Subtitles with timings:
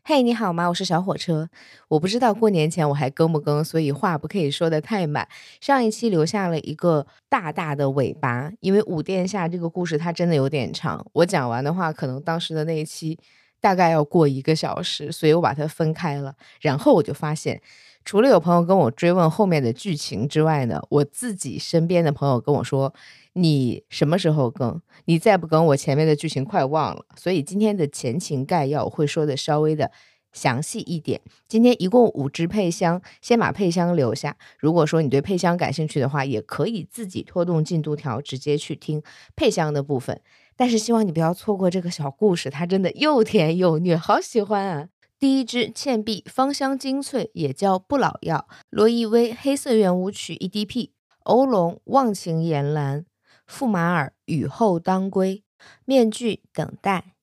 [0.00, 0.68] 嘿，你好吗？
[0.68, 1.48] 我是小火车。
[1.88, 5.28] 我不知道过年前我还更不更，所以话不可以说的太满。
[5.60, 13.18] 上一期留下了一个大大的尾巴，因为五殿下这个故事它真的有点长，我讲完的话，可能当时的那一期
[13.60, 16.34] 大概要过一个小时，所以我把它分开了。
[16.60, 17.60] 然后我就发现，
[18.04, 22.94] 除了有朋友跟我追问后面的剧情之外呢，我自己身边的朋友跟我说。
[23.34, 24.82] 你什么时候更？
[25.06, 27.02] 你再不更，我前面的剧情快忘了。
[27.16, 29.90] 所以今天的前情概要会说的稍微的
[30.34, 31.18] 详细一点。
[31.48, 34.36] 今天一共五支配香，先把配香留下。
[34.58, 39.02] 如果说你对配香感兴趣的话，也可以自己拖动进度条，直接去听
[39.34, 40.20] 配香的部分。
[40.54, 44.88] 但是希望你不要错过这个小故事，它真的又甜又虐，好喜欢啊！
[45.22, 50.90] 第一支倩碧芳香精粹，也叫不老药，罗意威黑色圆舞曲 EDP，
[51.22, 53.06] 欧龙忘情岩兰。
[53.48, 55.44] 驸马尔雨后当归，
[55.84, 57.14] 面具等待，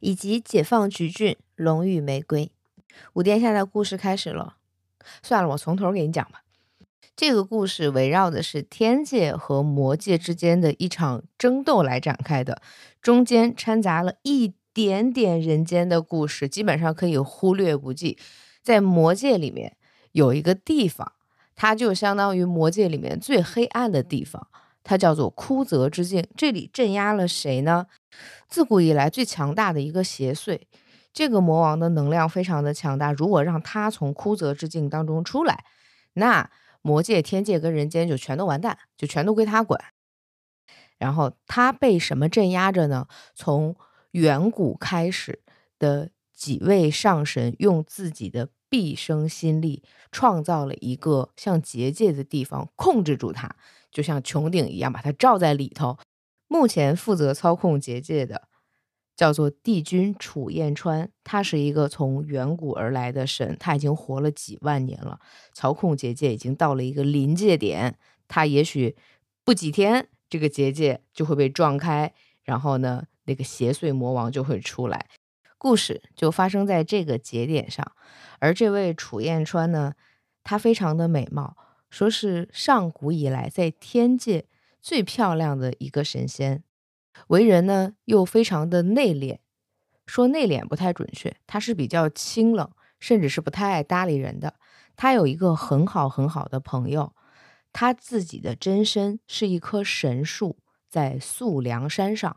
[0.00, 2.52] 以及解放橘郡龙与玫瑰。
[3.14, 4.56] 五殿下的故事开始了。
[5.22, 6.42] 算了，我从头给你讲吧。
[7.16, 12.60] 这个故事围绕的是天界和魔界之间的一场争斗来展开的，
[13.00, 18.18] 中间掺杂了一点点人间的故事，基本上可以忽略不计。
[18.62, 19.74] 在魔界里面
[20.12, 21.14] 有一个地方，
[21.54, 24.48] 它就相当于魔界里面最黑暗的地方。
[24.84, 27.86] 它叫做枯泽之境，这里镇压了谁呢？
[28.48, 30.60] 自古以来最强大的一个邪祟，
[31.10, 33.12] 这个魔王的能量非常的强大。
[33.12, 35.64] 如果让他从枯泽之境当中出来，
[36.12, 36.50] 那
[36.82, 39.80] 魔界、天界跟人间就全都完蛋，就全都归他管。
[40.98, 43.06] 然后他被什么镇压着呢？
[43.34, 43.74] 从
[44.16, 45.40] 远古开始
[45.78, 53.54] 的几位上神用自己的毕生心力创造了一个像结界的地方，控制住他。
[53.90, 55.98] 就像穹顶一样，把它罩在里头。
[56.48, 58.48] 目前负责操控结界的
[59.14, 65.20] 叫做帝君楚燕川，他是一个从远古而来的神，他已经活了几万年了，
[65.52, 67.98] 操控结界已经到了一个临界点。
[68.28, 68.96] 他也许
[69.44, 72.14] 不几天，这个结界就会被撞开，
[72.44, 75.06] 然后呢，那个邪祟魔王就会出来。
[75.58, 77.92] 故事就发生在这个节点上。
[78.38, 79.94] 而这位楚燕川呢，
[80.42, 81.56] 他非常的美貌。
[81.88, 84.46] 说是上古以来在天界
[84.82, 86.64] 最漂亮的一个神仙，
[87.28, 89.38] 为人呢又非常的内敛。
[90.04, 94.54] 说内敛不太准确，他是比较清冷，甚至是不太爱搭理人的。
[94.96, 97.14] 他有一个很好很好的朋友，
[97.72, 100.58] 他自己的真身是一棵神树，
[100.88, 102.36] 在素梁山上。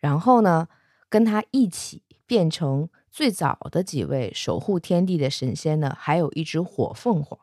[0.00, 0.68] 然后呢，
[1.08, 7.38] 跟他一起变成最早的几位守护天地的神仙呢，还有一只火凤凰。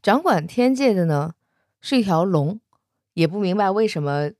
[0.00, 1.34] 掌管天界的呢
[1.80, 2.60] 是一条龙，
[3.14, 4.30] 也不明白为什么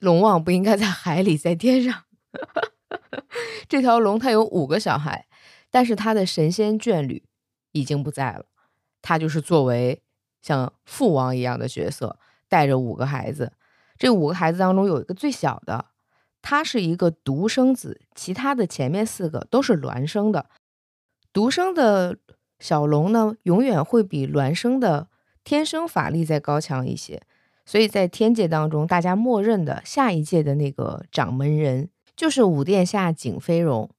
[0.00, 2.04] 龙王不应该在海里，在天上。
[3.68, 5.26] 这条龙它有五个小孩，
[5.70, 7.24] 但是它的神仙眷侣
[7.72, 8.44] 已经不在了。
[9.00, 10.02] 它就是作为
[10.42, 13.52] 像父王一样的角色，带着五个孩子。
[13.96, 15.86] 这五个孩子当中有一个最小的，
[16.42, 20.50] 他是一个独生子，其他的前面四个都是孪生的。
[21.32, 22.18] 独生的。
[22.60, 25.08] 小龙呢，永远会比孪生的
[25.42, 27.20] 天生法力再高强一些，
[27.66, 33.90] 所以在天界当中，大家默认的下一届的那个掌门人就是五殿下景飞荣。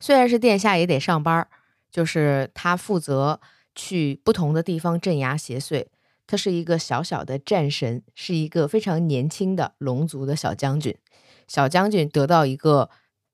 [0.00, 1.46] 虽然是殿下，也得上班，
[1.90, 3.42] 就是他负责
[3.74, 5.88] 去不同的地方镇压邪祟。
[6.26, 10.96] 他是一个小小的战神，是一个非常年轻的龙族的小将军。
[11.46, 12.90] 小将军得到一个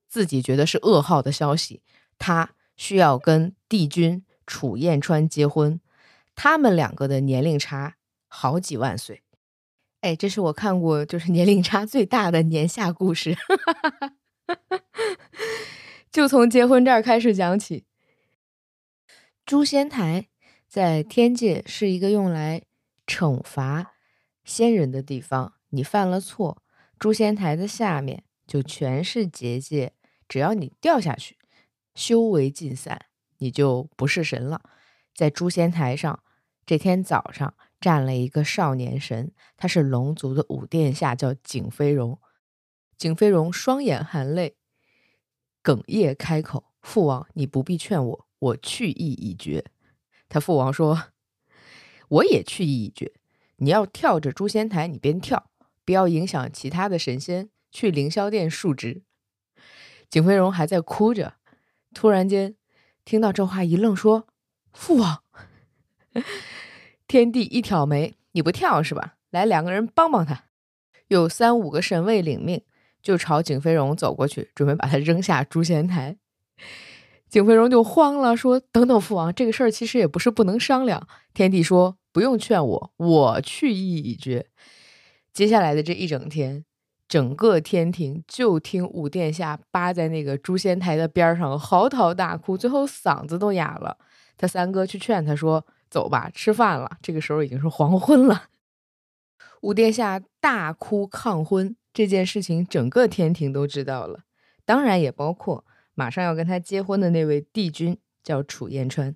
[0.08, 1.82] 自己觉得是噩耗的消息，
[2.18, 4.24] 他需要跟帝君。
[4.44, 5.80] 楚燕川结婚，
[6.34, 7.96] 他们两个的年龄差
[8.26, 9.22] 好几万岁，
[10.00, 13.36] 哎，这是我看过就是年龄差最大的年下故事，
[16.10, 17.84] 就从结婚这儿开始讲起。
[19.46, 20.28] 诛仙台
[20.68, 22.64] 在天界是一个用来
[23.06, 23.92] 惩罚
[24.44, 26.60] 仙人的地方，你犯了错，
[27.02, 29.92] 诛仙台的下面就全是结界，
[30.28, 31.36] 只要你掉下去，
[31.96, 33.06] 修为尽散。
[33.38, 34.62] 你就不是神了。
[35.12, 36.22] 在诛仙台上，
[36.64, 42.20] 这天早上站了一个少年神，他是龙族的五殿下，叫景飞荣。
[42.96, 44.54] 景飞荣双眼含泪，
[45.60, 49.64] 哽咽开口：“父王，你不必劝我，我去意已决。”
[50.30, 51.08] 他父王说
[52.08, 53.12] ：“我也去意已决。
[53.56, 55.50] 你要跳着诛仙台，你便跳，
[55.84, 59.02] 不要影响其他的神仙去凌霄殿述职。”
[60.10, 61.34] 景飞荣还在哭着，
[61.94, 62.56] 突然间。
[63.04, 64.28] 听到这话，一愣，说
[64.72, 65.24] ：“父王。”
[67.08, 69.16] 天帝一挑眉：“你不跳是吧？
[69.30, 70.44] 来，两个人帮帮他。”
[71.08, 72.62] 有三五个神卫领命，
[73.02, 76.16] 就朝景飞荣走过去，准备把他扔下诛仙台。
[77.28, 84.46] 景飞荣就慌了，说：“等等，父王，这个事儿其实也不是不能商量。”天帝说：“不用劝我，我去意已决。”
[85.32, 86.64] 接下来的这一整天，
[87.08, 93.98] 整个天庭就听武殿下扒在那个诛仙台的边上嚎啕大哭，最后嗓子都哑了。
[94.36, 98.44] 他三哥去劝他说：“走吧，吃饭了。”这个时候已经是黄昏了。
[99.62, 104.24] 武殿下大哭抗婚这件事情，整个天庭都知道了，
[104.64, 105.64] 当然也包括。
[105.94, 109.14] 马上要跟他结婚的那位帝君叫楚燕川。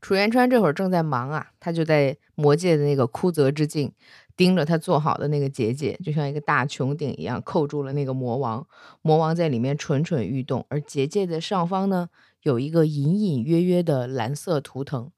[0.00, 3.92] 楚延川这会儿正在忙啊，他就在魔界的那个枯泽之境，
[4.38, 8.64] 盯着他做好的那个结界，就像一个大穹顶一样，扣住了那个魔王。
[9.02, 12.08] 魔王在里面蠢蠢欲动，而结界的上方呢，
[12.42, 15.10] 有一个隐隐约约的蓝色图腾。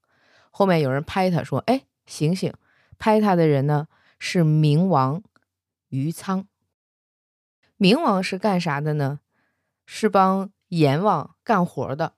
[0.49, 2.51] 后面有人拍他说：“哎，醒醒！”
[2.97, 3.87] 拍他的人呢
[4.17, 5.21] 是冥王
[5.89, 6.47] 于苍。
[7.77, 9.19] 冥王是干啥的呢？
[9.85, 12.13] 是帮阎王干活的，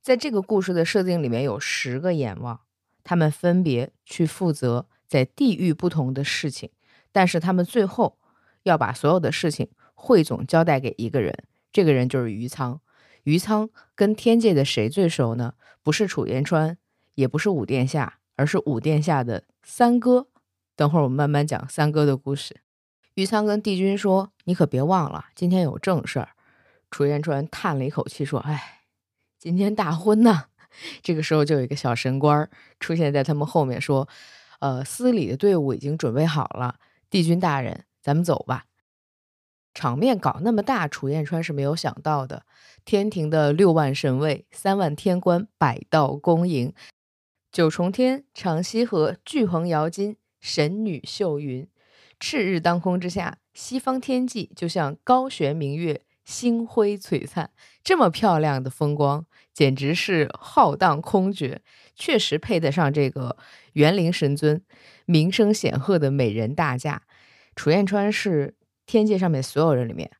[0.00, 2.60] 在这个故事的设定里面有十个阎王，
[3.04, 6.70] 他们分别去负责在地狱不同的事情，
[7.12, 8.18] 但是他们最后
[8.64, 12.80] 要把所有的事情汇总交代给一个人，这个人就是余仓。
[13.24, 15.54] 余仓跟天界的谁最熟呢？
[15.82, 16.78] 不是楚延川，
[17.14, 20.28] 也不是武殿下，而是武殿下的三哥。
[20.76, 22.60] 等会儿我们慢慢讲三哥的故事。
[23.14, 26.30] 余仓跟帝君说：“你可别忘了，今天有正事儿。”
[26.90, 28.82] 楚延川叹了一口气说：“哎，
[29.38, 30.44] 今天大婚呢。”
[31.02, 32.48] 这个时候，就有一个小神官
[32.78, 34.06] 出现在他们后面，说
[34.66, 38.64] ：“呃，司礼的队伍已经准备好了，帝君大人，咱们走吧。”
[39.72, 42.44] 场面搞那么大，楚燕川是没有想到的。
[42.84, 46.74] 天庭的六万神卫、三万天官百道恭迎，
[47.52, 51.68] 九重天、长溪河、巨鹏摇金、神女秀云，
[52.18, 56.02] 赤日当空之下，西方天际就像高悬明月。
[56.24, 57.52] 星辉璀璨，
[57.84, 59.26] 这么漂亮的风光，
[59.56, 61.62] 简直是浩荡空绝，
[61.94, 63.38] 确实配得上这个
[63.72, 64.62] 园林神尊、
[65.06, 67.04] 名声显赫的美人大驾。
[67.54, 68.54] 楚燕川是
[68.84, 70.10] 天界上面所有人里面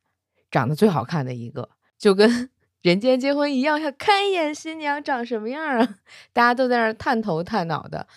[0.49, 1.69] 长得最好看的一个，
[1.99, 2.49] 就跟
[2.81, 5.97] 人间结婚一样，想看一眼新娘长什么样啊！
[6.33, 8.07] 大家都在那探头探脑的。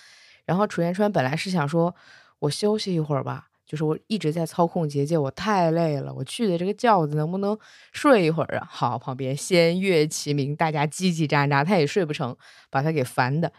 [0.47, 1.95] 然后楚燕川本来是想说，
[2.39, 3.50] 我休息一会儿吧。
[3.71, 6.13] 就是我一直在操控结界，我太累了。
[6.13, 7.57] 我去的这个轿子能不能
[7.93, 8.67] 睡一会儿啊？
[8.69, 12.37] 好，旁边仙乐齐鸣，大家叽叽喳喳，他也睡不成，
[12.69, 13.53] 把他给烦的。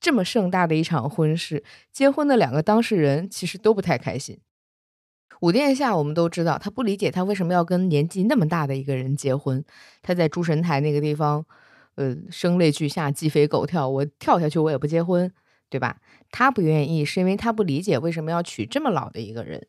[0.00, 4.38] 这么盛大的一场婚事，结婚的两个当事人其实都不太开心。
[5.40, 9.64] 武殿下我们都知道，他不理解他为什么要跟年纪那么大的一个人结婚。
[10.02, 11.44] 他在诸神台那个地方，
[11.96, 15.32] 呃，声泪俱下，鸡飞狗跳，我跳下去我也不结婚。
[15.72, 16.02] 对吧？
[16.30, 19.66] 他不愿意，是因为他不理解为什么要娶这么老的一个人。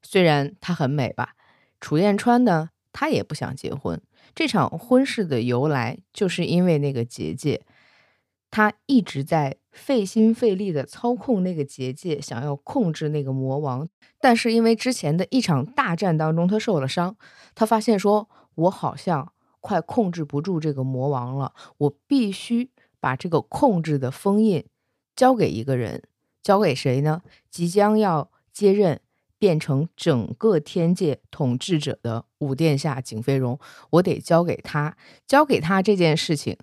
[0.00, 1.34] 虽然她很美吧，
[1.80, 4.00] 楚燕川呢，他也不想结婚。
[4.36, 7.62] 这场婚事的由来，就是因为那个结界，
[8.52, 13.88] 他一直在费心费力的操控那个结界，想要控制那个魔王。
[14.20, 17.16] 但是因为之前的一场大战当中，他受了伤，
[17.56, 24.64] 他发现说，我好像快控制不住这个魔王了，我必须把这个控制的封印。
[25.14, 26.02] 交给一个人，
[26.42, 27.22] 交给谁呢？
[27.50, 29.00] 即将要接任
[29.38, 33.58] 变成整个天界统治者的五殿下景飞荣，
[33.90, 36.56] 我得交给他，交给他这件事情，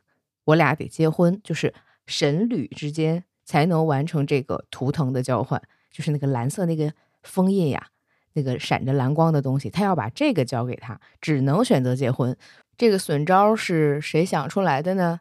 [0.45, 1.73] 我俩得结婚，就是
[2.05, 7.87] 神侣之间才能完成这个图腾的交换，就是那个蓝色那个封印呀，
[8.33, 12.35] 那个闪着蓝光的东西，他要把这个交给他，只能选择结婚。
[12.77, 15.19] 这个损招是谁想出来的呢？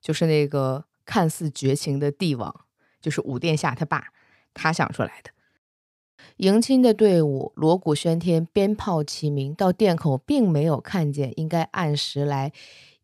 [0.00, 2.65] 就是那个看似绝情的帝王。
[3.00, 4.08] 就是武殿下他爸，
[4.54, 5.30] 他想出来的。
[6.38, 12.52] 迎亲的队伍锣鼓喧天，鞭炮齐鸣，到殿口并没有看见应该按时来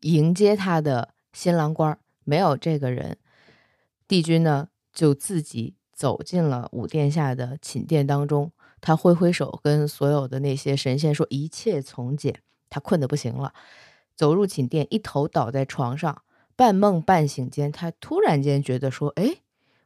[0.00, 3.16] 迎接他的新郎官，没有这个人。
[4.06, 13.54] 帝君呢，就自己走进了武殿下的寝殿当中，他挥挥手，跟所有的那些神仙说：“一切从简。”他困得不行了，
[14.14, 16.22] 走入寝殿，一头倒在床上，
[16.56, 19.36] 半梦半醒间，他突然间觉得说：“哎。”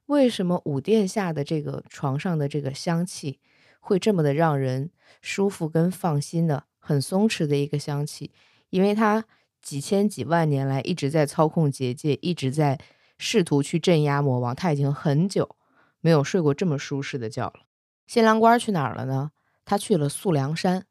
[0.07, 3.41] 为什么五殿下的这个床上的这个香气
[3.81, 6.65] 会这么的让人舒服跟放心呢？
[6.79, 8.33] 很松弛的一个香气，
[8.71, 9.25] 因为他
[9.61, 12.79] 几千几万年来一直在操控结界，一直在
[13.19, 14.55] 试图去镇压魔王。
[14.55, 15.57] 他已经很久
[16.01, 17.55] 没有睡过这么舒适的觉了。
[18.07, 19.33] 新郎官去哪儿了呢？
[19.65, 20.87] 他去了素梁山。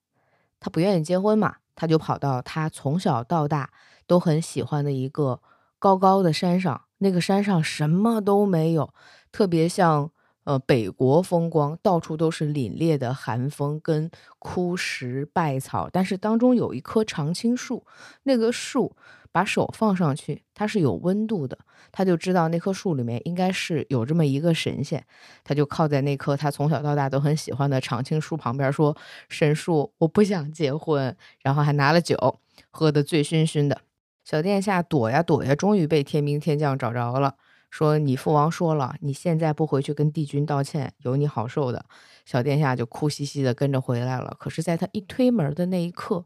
[0.60, 3.72] 他不愿意结婚嘛，他就跑到他从小到大
[4.08, 5.42] 都很喜欢的一个
[5.80, 6.85] 高高的山上。
[7.00, 8.94] 那个山上什么都没有，
[9.32, 10.12] 特别像
[10.46, 17.84] 呃，北国风光，到处都是凛冽的寒风跟枯石败草，但是当中有一棵常青树，
[18.24, 18.96] 那个树
[19.32, 21.58] 把手放上去，它是有温度的，
[21.92, 25.04] 他就知道那棵树里面应该是有这么一个神仙，
[25.44, 28.96] 他就靠在那棵他从小到大都很喜欢的常青树旁边说
[29.28, 33.82] ：“神树，我不想结婚。”然后还拿了酒，喝得醉醺醺的。
[34.26, 37.36] 小殿下躲呀躲呀，终于被天兵天将找着了。
[37.70, 41.86] 说你父王说了，你现在不回去跟帝君道歉，有你好受的。
[42.26, 44.36] 小殿下就哭兮兮的跟着回来了。
[44.40, 46.26] 可是，在他一推门的那一刻，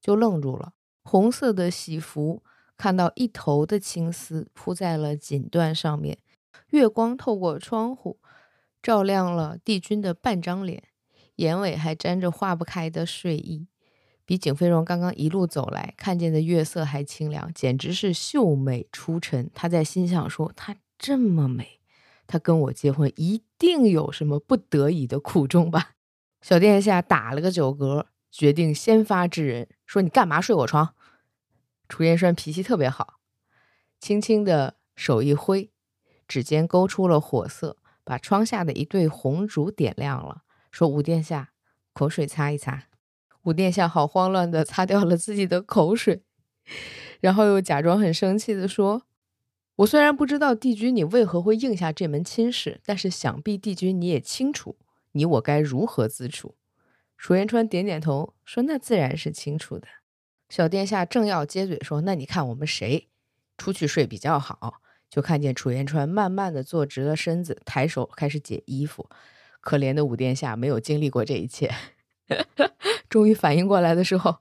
[0.00, 0.72] 就愣住了。
[1.02, 2.42] 红色的喜服，
[2.76, 6.18] 看到一头的青丝铺在了锦缎上面，
[6.70, 8.20] 月光透过窗户，
[8.80, 10.84] 照亮了帝君的半张脸，
[11.36, 13.66] 眼尾还沾着化不开的睡意，
[14.26, 19.50] 比景飞荣刚刚一路走来看见的月色还清凉，简直是秀美出尘。
[19.54, 20.76] 他在心想说她。
[20.96, 21.80] 这么美，
[22.26, 25.96] 她跟我结婚一定有什么不得已的苦衷吧？
[26.40, 30.94] 小殿下打了个酒嗝，决定先发制人，说：“你干嘛睡我床？”
[31.90, 33.18] 楚烟栓脾气特别好，
[34.00, 35.70] 轻轻的手一挥，
[36.26, 41.50] 指尖勾出了火色，把窗下的一对红烛点亮了，说：“五殿下，
[41.92, 42.84] 口水擦一擦。”
[43.44, 46.22] 五殿下好慌乱的擦掉了自己的口水，
[47.20, 49.04] 然后又假装很生气的说。
[49.76, 54.76] 我虽然不知道帝君你为何会应下这门亲事，但是想必帝君你也清楚，
[55.12, 56.54] 你我该如何自处。
[57.18, 59.88] 楚言川点点头，说：“那自然是清楚的。”
[60.48, 63.08] 小殿下正要接嘴说：“那你看我们谁
[63.58, 69.08] 出去睡比较好？”就看见楚元川慢慢的坐直了身子，抬手开始解衣服。
[69.60, 71.72] 可怜的五殿下没有经历过这一切，
[73.08, 74.38] 终于反应过来的时候，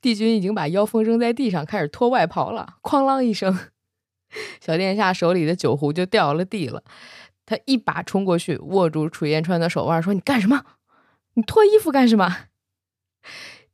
[0.00, 2.76] 帝君已经把腰封扔在地上，开始脱外袍了。
[2.82, 3.58] 哐啷一声。
[4.60, 6.84] 小殿下手里的酒壶就掉了地了，
[7.44, 10.64] 他一把冲过去，握住楚燕川的手腕，说：“你干什么？
[11.34, 12.46] 你脱衣服干什么？”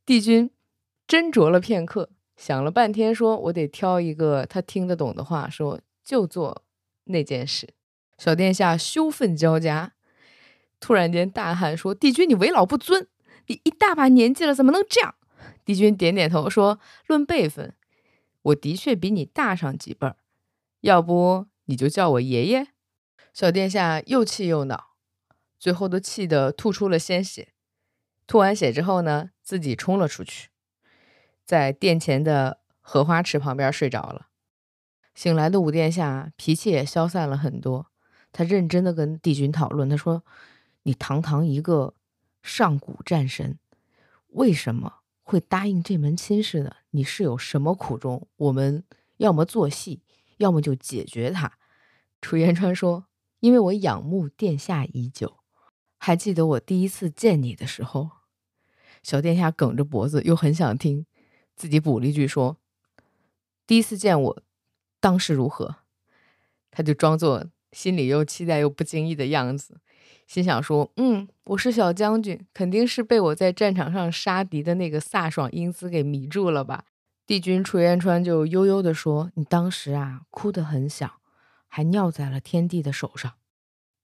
[0.03, 0.49] 帝君
[1.07, 6.63] 斟酌了片刻，想了半天，说：“我得挑一个他听得懂的话，说就做
[7.05, 7.69] 那件事。”
[8.17, 9.93] 小殿下羞愤交加，
[10.79, 13.07] 突然间大喊说：“帝君，你为老不尊！
[13.47, 15.15] 你一大把年纪了，怎么能这样？”
[15.65, 17.73] 帝君点点头说：“论辈分，
[18.43, 20.15] 我的确比你大上几辈儿。”
[20.81, 22.67] 要不你就叫我爷爷。
[23.33, 24.91] 小殿下又气又恼，
[25.59, 27.49] 最后都气得吐出了鲜血。
[28.25, 30.49] 吐完血之后呢，自己冲了出去，
[31.45, 34.27] 在殿前的荷花池旁边睡着了。
[35.13, 37.87] 醒来的五殿下脾气也消散了很多，
[38.31, 40.23] 他认真的跟帝君讨论，他说
[40.83, 41.93] ：“你堂堂一个
[42.47, 43.59] 上古战神，
[44.29, 46.77] 为什么会答应这门亲事呢？
[46.91, 48.27] 你是有什么苦衷？
[48.37, 48.83] 我们
[49.17, 50.01] 要么做戏。”
[50.37, 51.57] 要么就解决他。
[52.21, 53.07] 楚言川说
[53.41, 55.39] ：“因为我仰慕殿下已久，
[55.97, 58.11] 还记得我第一次见你的时候。”
[59.01, 61.07] 小殿下梗着脖子，又很想听，
[61.55, 62.57] 自己补了一句说
[63.65, 64.43] ：“第一次见我，
[64.99, 65.77] 当时如何？”
[66.69, 69.81] 他就装作心里又期待又不经意的样子，
[70.27, 76.83] 心想说：“嗯，我是小将军，肯定是被我在战场上杀敌的那个飒爽英姿给迷住了吧。”
[77.25, 81.09] 帝君楚烟川就悠悠地说：“你当时啊，哭得很响，
[81.67, 83.33] 还尿在了天帝的手上。”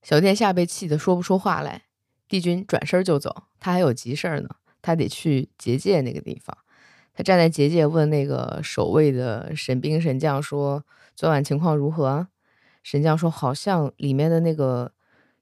[0.02, 1.84] 小殿下被气得说不出话来。
[2.30, 4.50] 帝君转身就走，他还有急事儿呢，
[4.82, 6.58] 他得去结界那个地方。
[7.14, 10.84] 他站在结界，问那个守卫的神兵神将说
[11.16, 12.28] ：“昨晚情况如何？”
[12.82, 14.94] 神将说：“好像里面的那个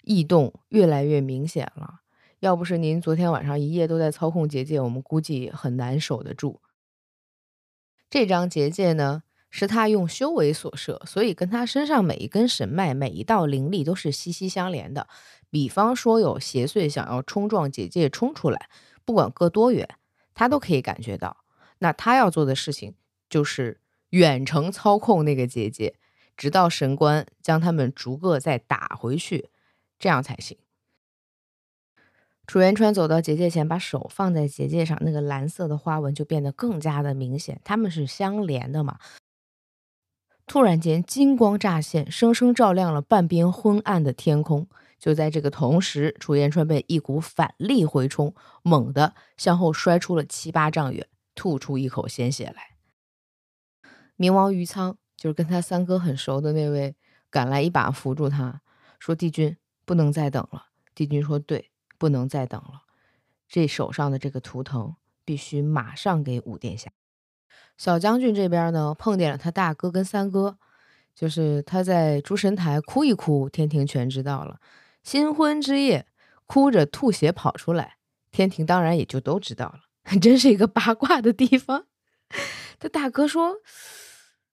[0.01, 2.01] 异动越来越明显了。
[2.39, 6.61] 要不是您昨天晚上一夜都在操控结界，我们估计很难守得住。”
[8.09, 15.07] 这张结界呢，是他用修为所设，所以跟他身上每一根神脉、每一道灵力都是息息相连的。
[15.49, 18.69] 比方说有邪祟想要冲撞结界冲出来，
[19.05, 19.87] 不管隔多远，
[20.33, 21.37] 他都可以感觉到。
[21.79, 22.95] 那他要做的事情
[23.29, 23.79] 就是
[24.09, 25.95] 远程操控那个结界，
[26.35, 29.49] 直到神官将他们逐个再打回去，
[30.01, 30.57] 这样才行。
[32.47, 37.61] 楚元川走到结界前，把手放在结界上，那个蓝色的花纹就变得更加的明显。
[37.63, 38.99] 它们是相连的嘛？
[40.47, 44.67] 突然间，金光乍现，生生照亮了半边昏暗的天空。
[44.99, 52.75] 就在这个同时，楚元川被一股反力回冲，猛地向后摔出了七八丈远，吐出一口鲜血来。
[54.17, 56.95] 冥王余仓就是跟他三哥很熟的那位，
[57.29, 58.61] 赶来一把扶住他，
[58.99, 59.55] 说：“帝君
[59.91, 61.67] 不能再等了。”帝君说：“对。”
[62.01, 62.81] 不能再等了，
[63.47, 66.91] 这手上的这个图腾必须马上给五殿下。
[67.77, 70.57] 小将军这边呢，碰见了他大哥跟三哥，
[71.13, 74.59] 就是他在诸神台哭一哭，天庭全知道了。
[75.03, 76.07] 新婚之夜，
[76.47, 77.97] 哭着吐血跑出来，
[78.31, 79.81] 天庭当然也就都知道了。
[80.19, 81.85] 真是一个八卦的地方。
[82.79, 83.57] 他大哥说：“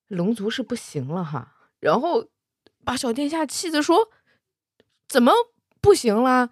[0.07, 2.27] 龙族是不行了哈。”然后
[2.85, 4.11] 把小殿下气的说
[5.09, 5.33] ：“怎么
[5.81, 6.51] 不行啦？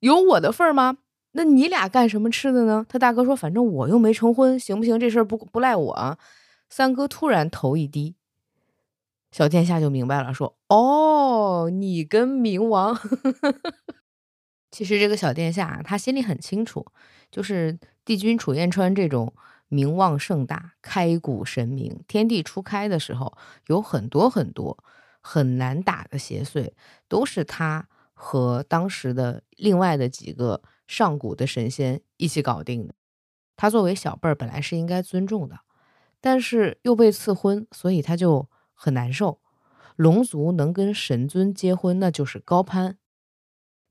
[0.00, 0.98] 有我的份儿吗？
[1.30, 4.98] 那你俩干什么吃的呢？”他大哥说：“反正我又没成婚，行不行？
[4.98, 6.18] 这事儿不不赖我。”
[6.68, 8.16] 三哥突然头一低，
[9.30, 12.98] 小殿下就明白了，说：“哦，你跟冥王。
[14.70, 16.84] ”其实这个小殿下他心里很清楚，
[17.30, 19.32] 就是帝君楚彦川这种。
[19.68, 23.32] 名望盛大，开古神明，天地初开的时候，
[23.68, 24.76] 有很多很多
[25.22, 26.72] 很难打的邪祟，
[27.08, 32.94] 都是他和当时的另外的几个上古的神仙一起搞定的。
[33.56, 35.60] 他作为小辈儿，本来是应该尊重的，
[36.20, 39.40] 但是又被赐婚，所以他就很难受。
[39.96, 42.98] 龙族能跟神尊结婚，那就是高攀。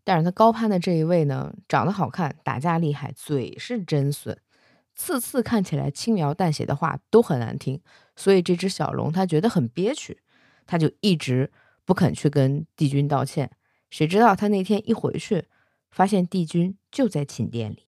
[0.04, 4.38] 但是他高攀的这一位呢，长得好看，打架厉害，嘴是真损。
[4.94, 7.82] 次次看起来轻描淡写的话都很难听，
[8.16, 10.22] 所以这只小龙他觉得很憋屈，
[10.72, 11.52] 他就一直
[11.84, 13.52] 不肯去跟帝君道歉。
[13.90, 15.44] 谁知道他那天一回去，
[15.92, 17.88] 发现帝君就在寝殿里。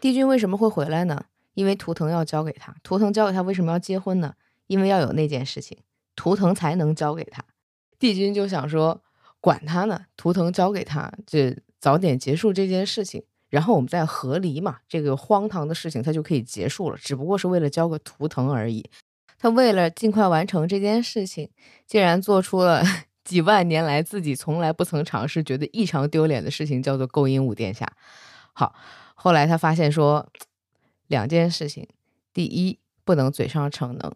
[0.00, 1.26] 帝君为什么会回来呢？
[1.54, 2.74] 因为图腾要交给他。
[2.82, 4.34] 图腾交给他为什么要结婚呢？
[4.66, 5.78] 因为要有那件事情，
[6.16, 7.44] 图腾才能交给他。
[8.00, 9.04] 帝君就想说，
[9.40, 11.38] 管他呢，图腾交给他，就
[11.78, 13.22] 早点结束这件事情。
[13.48, 18.90] 然后我们再和离嘛，这个荒唐的事情它就可以结束了，只不过是为了交个图腾而已。
[19.44, 21.50] 他为了尽快完成这件事情，
[21.86, 22.82] 竟然做出了
[23.24, 27.86] 几万年来自己从来不曾尝试、觉得异常丢脸的事情，叫做勾引五殿下。
[28.54, 28.74] 好，
[29.14, 30.32] 后来他发现说
[31.08, 31.86] 两件事情：
[32.32, 34.10] 第一，不能嘴上逞能；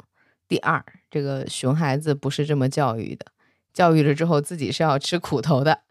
[0.48, 3.26] 第二，这个熊孩子不是这么教育的，
[3.74, 5.82] 教育了之后自己是要吃苦头的。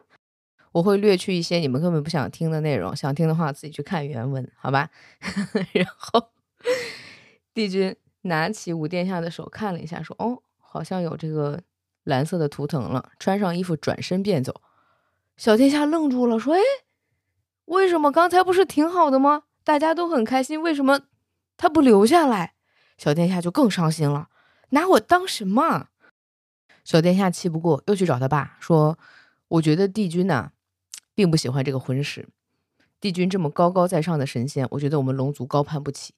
[0.72, 4.90] 我会略去一些你们根本不想听的内容，想听的话自己去看原文，好吧？
[5.74, 6.32] 然后
[7.54, 7.96] 帝君
[8.28, 11.62] 拿起五殿下的手看了一下，说：“哦，好像有这个
[12.04, 14.62] 蓝色的图腾了。”穿上衣服转身便走。
[15.36, 16.62] 小殿下愣住了，说：“哎，
[17.66, 19.44] 为什么刚才不是挺好的吗？
[19.64, 21.02] 大家都很开心，为什么
[21.58, 22.54] 他不留下来？”
[22.98, 24.30] 小殿下就更伤心了，
[24.70, 25.90] 拿我当什么？
[26.84, 28.98] 小殿下气不过，又去找他爸说
[29.50, 30.52] ：“我觉得帝君呐。”
[31.18, 32.30] 并不喜欢这个婚事，
[33.02, 36.14] 帝君这么高高在上的神仙，我觉得我们龙族高攀不起。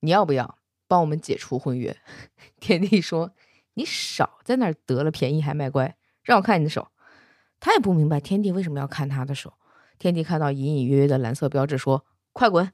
[0.00, 1.96] 你要不要帮我们解除婚约？
[2.60, 3.32] 天帝说
[3.74, 6.88] ：“你少在那儿得了便宜还卖乖，让我看你的手。”
[7.58, 9.54] 他也不明白天帝为什么要看他的手。
[9.98, 12.70] 天帝看到隐隐约约的蓝色标志，说：“快滚！”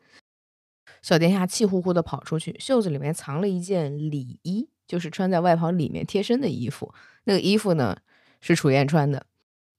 [1.01, 6.92] 小殿下气呼呼地跑出去，袖子里面藏了一件里衣，就是穿在外袍里面贴身的衣服。
[7.25, 7.96] 那个衣服呢，
[8.40, 9.27] 是楚燕穿的。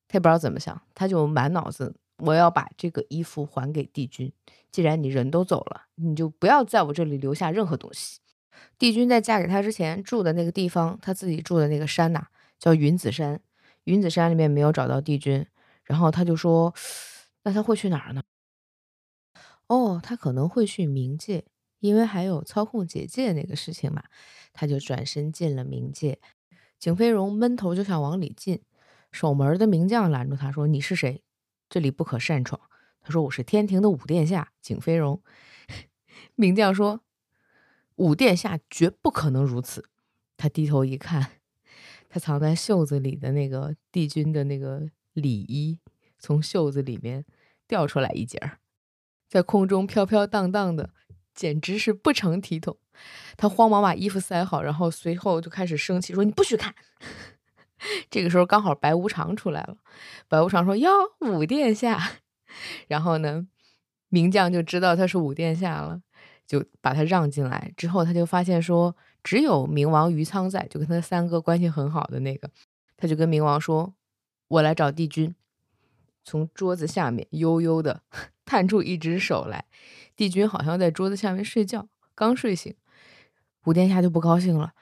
[0.08, 4.32] 他也不知道怎么想，他就满脑子我要把这个衣服还给帝君。
[4.72, 8.20] 既然你人都走了，你就不要在我这里留下任何东西。
[8.78, 12.28] 帝君在嫁给他之前住的那个地方，他自己住的那个山呐，
[12.60, 13.42] 叫云子山。
[13.86, 15.46] 云子山里面没有找到帝君，
[15.84, 16.74] 然后他就说，
[17.44, 18.24] 那他会去哪儿呢？
[19.68, 21.46] 哦，他可能会去冥界，
[21.80, 24.04] 因为还有操控结界那个事情嘛。
[24.54, 26.20] 他就转身进了冥界。
[26.78, 28.62] 景飞荣闷头就想往里进。
[29.12, 31.24] 守门的名将拦住他说：“你是谁？
[31.70, 32.62] 这里不可擅闯。”
[33.02, 35.22] 他说：“我是天庭的五殿下景飞荣。
[36.36, 37.02] ”名将说
[37.96, 39.90] ：“五殿下绝不可能如此。”
[40.38, 41.32] 他低头一看，
[42.10, 45.80] 他藏在袖子里的那个帝君的那个礼衣
[46.20, 47.26] 从袖子里面
[47.68, 48.60] 掉出来一截儿，
[49.30, 50.90] 在空中飘飘荡荡的，
[51.34, 52.78] 简直是不成体统。
[53.38, 56.76] 他慌忙把衣服塞好，然后随后就开始生气说：“你不许看！”
[58.10, 59.78] 这个时候刚好白无常出来了，
[60.28, 62.18] 白无常说：“哟，五殿下。”
[62.88, 63.48] 然后呢，
[64.10, 66.02] 名将就知道他是五殿下了，
[66.54, 67.74] 就把他让进来。
[67.76, 72.48] 之后他就发现说，只有冥王余仓在，就跟他三哥关系很好的那个，
[72.96, 73.96] 他就跟冥王说
[74.50, 75.34] ：“我来找帝君。”
[76.24, 78.04] 从桌子下面悠悠的
[78.46, 79.66] 探出一只手来，
[80.16, 82.76] 帝君好像在桌子下面睡觉，刚睡醒，
[83.66, 84.74] 五殿下就不高兴了。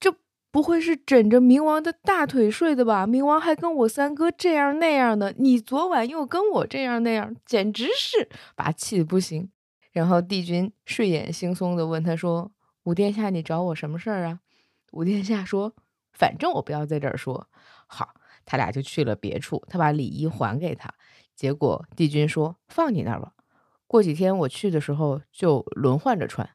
[0.00, 0.14] 这
[0.50, 3.06] 不会是枕着冥王的大腿睡的吧？
[3.06, 9.50] 冥王还跟我三哥这样那样的，你昨晚又跟我这样那样，简直是把气的不行。
[9.96, 12.52] 然后帝君睡眼惺忪的问他说
[12.84, 14.40] ：“五殿下，你找我什么事儿啊？”
[14.92, 15.74] 五殿下说
[16.12, 17.48] ：“反正我不要在这儿说。”
[17.88, 18.10] 好，
[18.44, 19.64] 他俩就去了别处。
[19.70, 20.92] 他把礼衣还给他，
[21.34, 23.32] 结果帝君说：“放你那儿吧，
[23.86, 26.46] 过几天我去的时候就轮换着穿。”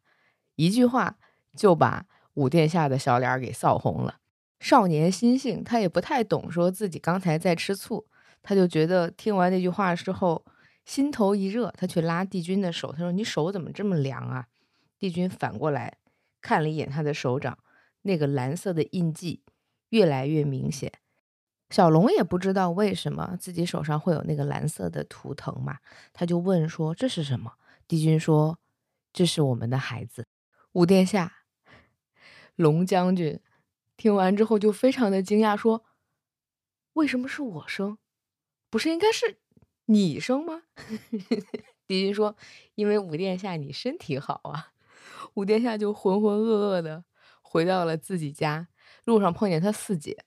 [0.56, 1.18] 一句话
[1.56, 2.06] 就把。
[2.36, 4.16] 五殿下的小脸给臊红了。
[4.62, 8.06] 少年心性，他也不太懂，说自己刚才在吃醋，
[8.42, 10.46] 他就觉得听完那句话之后，
[10.86, 14.48] 心头一热，他去拉帝君的手，他说：“你手怎么这么凉啊？”
[15.00, 15.98] 帝君反过来
[16.42, 17.58] 看了一眼他的手掌，
[18.02, 19.44] 那个蓝色的印记
[19.90, 20.92] 越来越明显。
[21.70, 25.78] 小龙也不知道为什么自己手上会有那个蓝色的图腾嘛，
[26.12, 27.54] 他就问说：“这是什么？”
[27.88, 28.60] 帝君说
[29.14, 30.28] ：“这是我们的孩子。”
[30.74, 31.44] 五殿下，
[32.56, 33.40] 龙将军
[33.96, 35.86] 听完之后就非常的惊讶，说
[36.94, 37.98] ：“为什么是我生？
[38.70, 39.41] 不是应该是
[39.94, 40.62] 你生吗？”
[41.88, 42.36] 帝君说
[42.76, 44.72] ：“因为五殿下你身体好啊。
[45.36, 47.04] ”五殿下就浑浑噩噩的
[47.42, 48.68] 回到了自己家，
[49.06, 50.24] 路上碰见他四姐。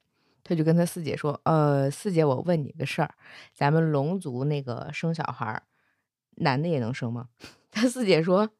[0.46, 3.14] 他就跟他四姐说：“呃，四姐，我问你个事儿，
[3.54, 5.62] 咱们龙族那个生小孩，
[6.36, 7.28] 男的也能生吗？”
[7.72, 8.50] 他四姐说：“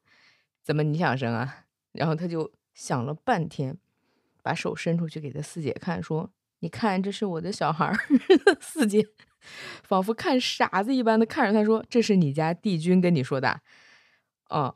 [0.63, 3.77] 怎么你想生啊？”然后他就想了半天，
[4.41, 7.95] 把手伸出去给他四姐看，说：“你看，这是我的小孩儿。”
[8.59, 9.07] 四姐
[9.83, 13.61] 仿佛看傻子一般的看着他说：“这是你家帝君跟你说的？”
[14.49, 14.75] 哦，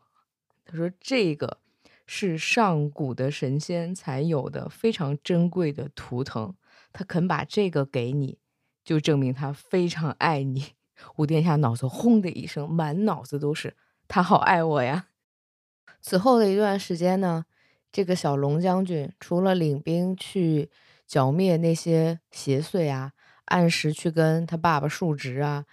[0.66, 1.60] 他说：“这个
[2.06, 6.56] 是上古的神仙才有的非常珍贵的图腾。”
[6.92, 8.40] 他肯把这个给你，
[8.84, 10.74] 就证明他非常爱你。
[11.18, 13.76] 五殿下脑子轰的一声，满脑子都是
[14.08, 15.06] 他好爱我呀。
[16.02, 17.46] 此后的一段时间呢，
[17.92, 20.72] 这个小龙将军除了领兵去
[21.06, 23.12] 剿灭那些邪祟啊，
[23.50, 25.66] 按时去跟他爸爸述职啊，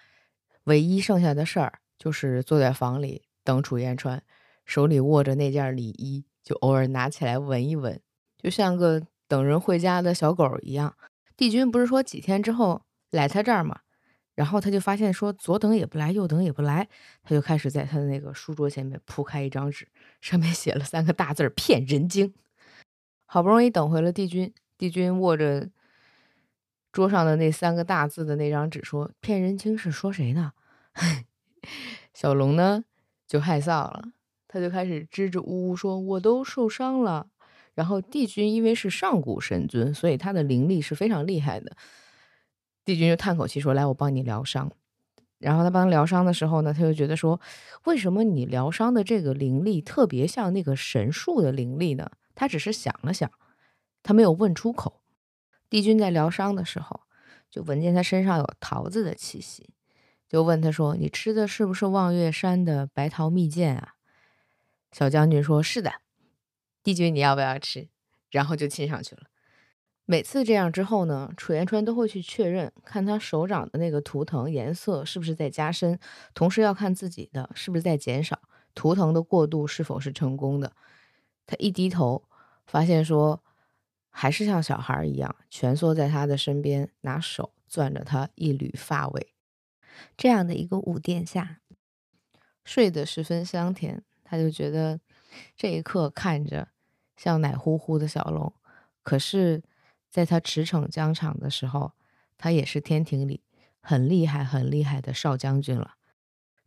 [0.64, 4.22] 唯一剩下的事儿就是坐在房里等楚彦川，
[4.66, 7.98] 手里握着那件礼衣，就偶尔拿起来闻一闻，
[8.36, 9.06] 就像个。
[9.28, 10.96] 等人回家的小狗一样，
[11.36, 13.80] 帝君不是说几天之后来他这儿吗？
[14.36, 16.88] 然后他就发现说左等也不来，右等也不来，
[17.24, 19.88] 他就开始在他的那个书桌前面铺开一张纸，
[20.20, 22.32] 上面写了三个大字儿骗人精”。
[23.26, 25.68] 好不容易等回了帝君，帝君握着
[26.96, 30.52] 桌上的那三个大字的那张纸说：“骗人精是说谁呢？”
[32.14, 32.84] 小龙呢
[33.28, 34.02] 就害臊了，
[34.48, 37.26] 他就开始支支吾吾说：“我都受伤了。”
[37.76, 41.76] 然后帝君因为是上古神尊，所以他的灵力是非常厉害的。
[42.82, 44.72] 帝君就叹口气说：“来，我帮你疗伤。”
[45.38, 47.38] 然后他帮他疗伤的时候呢，他就觉得说
[47.84, 53.30] ：“为什么你疗伤的这个灵力特别像那个神树的灵力呢？”他只是想了想，
[54.02, 55.02] 他没有问出口。
[55.68, 57.02] 帝君在疗伤的时候，
[57.50, 59.70] 就闻见他身上有桃子的气息，
[60.28, 63.94] 就问他说：“你吃的是不是望月山的白桃蜜饯啊？”
[64.92, 65.92] 小将军说：“是的。”
[66.82, 67.88] 帝君，你要不要吃？
[68.30, 69.22] 然后就亲上去了。
[70.04, 75.98] 每次这样之后呢，楚元川都会去确认，看他手掌的那个图腾颜色是不是在加深，
[76.32, 78.38] 同时要看自己的是不是在减少，
[78.72, 80.72] 图腾的过渡是否是成功的。
[81.44, 82.22] 他一低头，
[82.66, 83.42] 发现说
[84.18, 89.34] 还是像小孩一样蜷缩在他的身边，拿手攥着他一缕发尾。
[90.16, 91.60] 这样的一个五殿下，
[92.64, 95.00] 睡得十分香甜，他就觉得
[95.54, 96.68] 这一刻看着。
[97.14, 98.54] 像奶乎乎的小龙，
[99.02, 99.62] 可是，
[100.10, 101.92] 在他驰骋疆场的时候，
[102.38, 103.42] 他也是天庭里
[103.80, 105.96] 很厉害、很厉害的少将军了。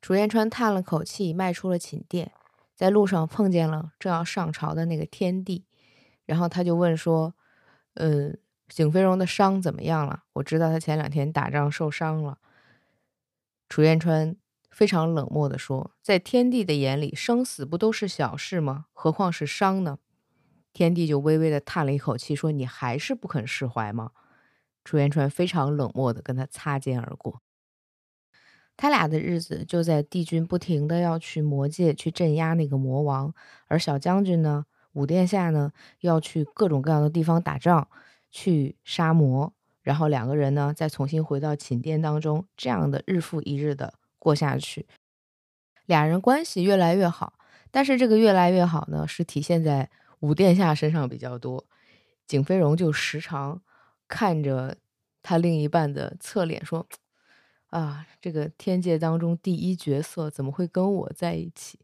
[0.01, 2.31] 楚燕川叹了口气，迈出了寝殿，
[2.75, 5.65] 在路上碰见了正要上朝的那个天帝，
[6.25, 7.35] 然后他就问说
[7.99, 10.23] ：“嗯，景飞荣的伤怎么样了？
[10.33, 12.39] 我知道他前两天打仗受伤了。”
[13.69, 14.35] 楚燕川
[14.71, 18.85] 非常冷漠地说：“在天帝的眼里，生死不都是小事吗？
[18.93, 19.99] 何况是伤呢？”
[20.73, 24.11] 天帝就微微的叹了一口气，说：“你还是不肯释怀吗？”
[24.85, 27.41] 楚燕川非常冷漠的跟他擦肩而过。
[28.77, 33.33] 他俩的日子就在帝君不停的要去魔界去镇压那个魔王，
[33.67, 35.71] 而小将军呢，五殿下呢，
[36.01, 37.87] 要去各种各样的地方打仗，
[38.29, 44.87] 去杀魔，然后两个人呢，再重新回到寝殿当中，这样的日复一日的过下去，
[45.85, 47.33] 俩人关系越来越好。
[47.71, 49.89] 但是这个越来越好呢，是体现在。
[50.21, 51.65] 五殿下身上比较多，
[52.27, 53.61] 景飞荣就时常
[54.05, 54.75] 看着
[55.23, 56.85] 他另一半的侧脸说
[57.71, 61.79] ：“啊，这个天界当中第一角色怎么会跟我在一起？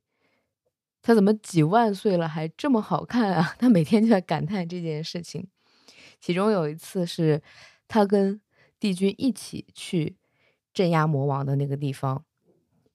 [1.07, 5.47] 他怎么几万岁了还这么好看啊？” 他每天就在感叹这件事情。
[6.19, 7.43] 其中有一次是
[7.87, 8.41] 他跟
[8.79, 10.17] 帝君一起去
[10.73, 12.25] 镇压魔王的那个地方，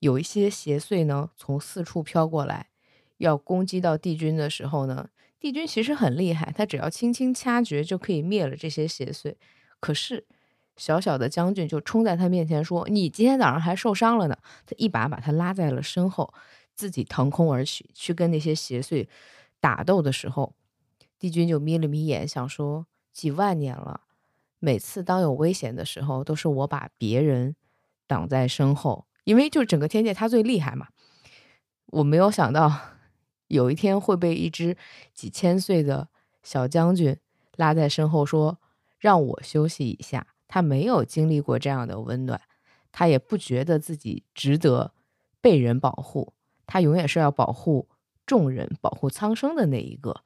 [0.01, 2.71] 有一些邪祟呢从四处飘过来，
[3.19, 5.09] 要攻击到帝君的时候呢。
[5.39, 9.37] 帝君其实很厉害，他只要轻轻掐诀就可以灭了这些邪祟。
[9.79, 10.27] 可是
[10.77, 16.35] 小小的将军就冲在他面前说：“你今天早上还受伤了呢。”他一把把他拉在了身后，
[16.81, 19.07] 自己腾空而起，去跟那些邪祟
[19.61, 20.55] 打斗的时候，
[21.19, 24.05] 帝君就眯了眯眼，想说：几万年了，
[24.59, 27.55] 每次当有危险的时候，都是我把别人
[28.07, 30.89] 挡在身后，因为就整个天界他最厉害嘛。
[31.89, 32.73] 我没有想到
[33.49, 34.79] 有一天会被一只
[35.13, 36.09] 几千岁的
[36.43, 37.15] 小将军
[37.57, 38.59] 拉在身后，说
[38.99, 40.27] 让我休息一下。
[40.49, 42.41] 他没有经历过这样的温暖，
[42.91, 44.93] 他也不觉得自己值得
[45.41, 46.33] 被人保护。
[46.71, 47.89] 他永远是要保护
[48.25, 50.23] 众人、保护苍生的那一个。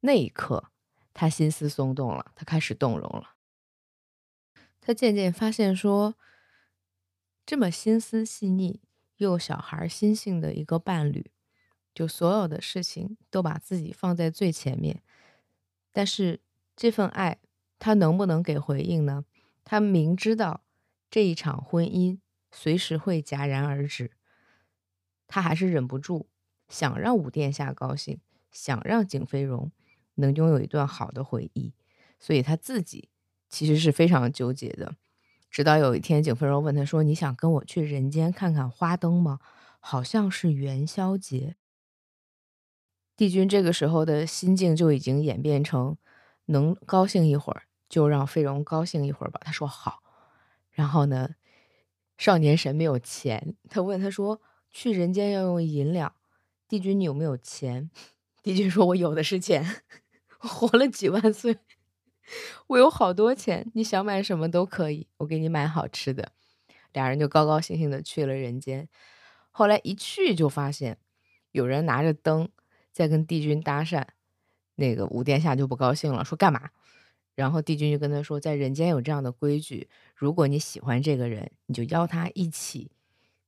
[0.00, 0.70] 那一刻，
[1.14, 3.36] 他心思松动了，他开始动容了。
[4.82, 6.14] 他渐渐发现，说
[7.46, 8.82] 这么心思细腻
[9.16, 11.30] 又小孩心性的一个伴侣，
[11.94, 15.02] 就所有的事情都把自己放在最前面。
[15.90, 16.40] 但是
[16.76, 17.38] 这份爱，
[17.78, 19.24] 他能不能给回应呢？
[19.64, 20.60] 他明知道
[21.10, 22.18] 这一场婚姻
[22.52, 24.10] 随时会戛然而止，
[25.28, 26.26] 他还是忍不住
[26.68, 29.70] 想让武殿下高兴，想让景飞荣
[30.16, 31.72] 能拥有一段好的回忆，
[32.18, 33.10] 所以他自己。
[33.50, 34.96] 其实是非常纠结的，
[35.50, 39.38] 直到有一天，景飞荣问他说：“你想跟我去人间看看花灯吗？
[39.80, 41.56] 好像是元宵节。”
[43.16, 45.96] 帝君这个时候的心境就已经演变成
[46.44, 49.40] 能高兴一会儿就让飞荣高兴一会儿吧。
[49.42, 50.02] 他说好，
[50.70, 51.30] 然后呢，
[52.18, 54.42] 少年神没有钱，他问他说
[54.80, 56.14] ：“去人间要用银两，
[56.68, 57.90] 帝君你有没有钱？”
[58.44, 59.82] 帝君说：“我有的是钱，
[60.38, 61.58] 活了几万岁。”
[62.68, 66.30] 我有好多钱，你想买什么都可以，我给你买好吃的。
[66.92, 68.88] 俩人就高高兴兴的去了人间。
[69.50, 70.98] 后来一去就发现
[71.50, 72.48] 有人拿着灯
[72.92, 74.06] 在跟帝君搭讪，
[74.76, 76.70] 那个武殿下就不高兴了，说干嘛？
[77.34, 82.92] 然后帝君就跟他说，在人间有这样的规矩，如果你喜欢这个人，你就邀他一起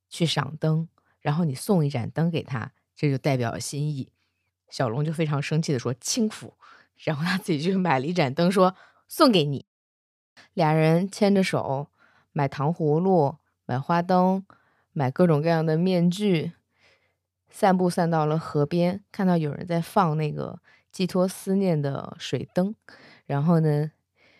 [0.09, 0.89] 去赏灯，
[1.21, 4.11] 然后你送一盏灯给他，这就代表心意。
[4.69, 6.53] 小龙就非常生气的说，轻浮。
[6.97, 8.75] 然后他自己就买了一盏灯，说
[9.07, 9.65] 送给你。
[10.53, 11.87] 俩人牵着手，
[12.31, 14.45] 买糖葫芦，买花灯，
[14.91, 16.51] 买各种各样的面具，
[17.49, 20.59] 散步散到了河边，看到有人在放那个
[20.91, 22.75] 寄托思念的水灯。
[23.25, 23.91] 然后呢，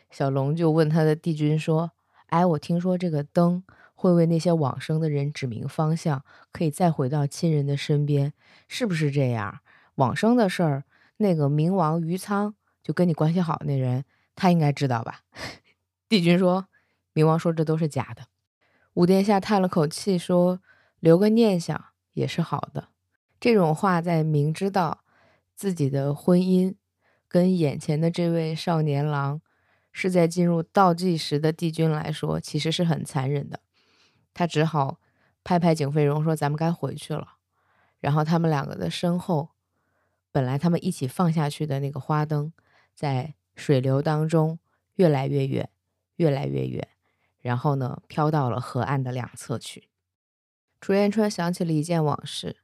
[0.10, 1.92] 小龙就问他的帝君说
[2.28, 3.64] ：“哎，我听说这个灯
[4.02, 8.34] 会为那些往生的人指明方向，可以再回到亲人的身边，
[8.68, 9.60] 是不是这样？
[9.96, 10.84] 往生的事儿？”
[11.18, 14.04] 那个冥王余仓就跟你关系好那人，
[14.36, 15.22] 他应该知道吧？
[16.10, 16.66] 帝君说，
[17.14, 18.24] 冥王说这都是假的。
[18.96, 20.60] 武殿下叹了口气说
[21.00, 22.88] ：“留个念想也是好的。”
[23.40, 25.02] 这种话在明知道
[25.56, 26.74] 自己的婚姻
[27.28, 29.40] 跟眼前的这位少年郎
[29.92, 33.60] 是在进入倒计时的帝君来说，其实是很残忍的。
[34.34, 35.00] 他只好
[35.44, 37.36] 拍拍景飞荣说：“咱们该回去了。”
[38.00, 39.50] 然后他们两个的身后。
[40.34, 42.54] 本来他们一起放下去的那个花灯，
[42.96, 44.60] 在水流当中
[44.96, 45.70] 越来越远，
[46.16, 46.88] 越来越远，
[47.42, 49.90] 然后呢，飘到了河岸的两侧去。
[50.80, 52.62] 楚元川想起了一件往事：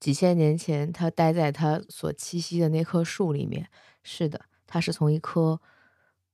[0.00, 3.68] 几千年前，他待在他所栖息的那棵树里面。
[4.02, 5.60] 是的，他是从一棵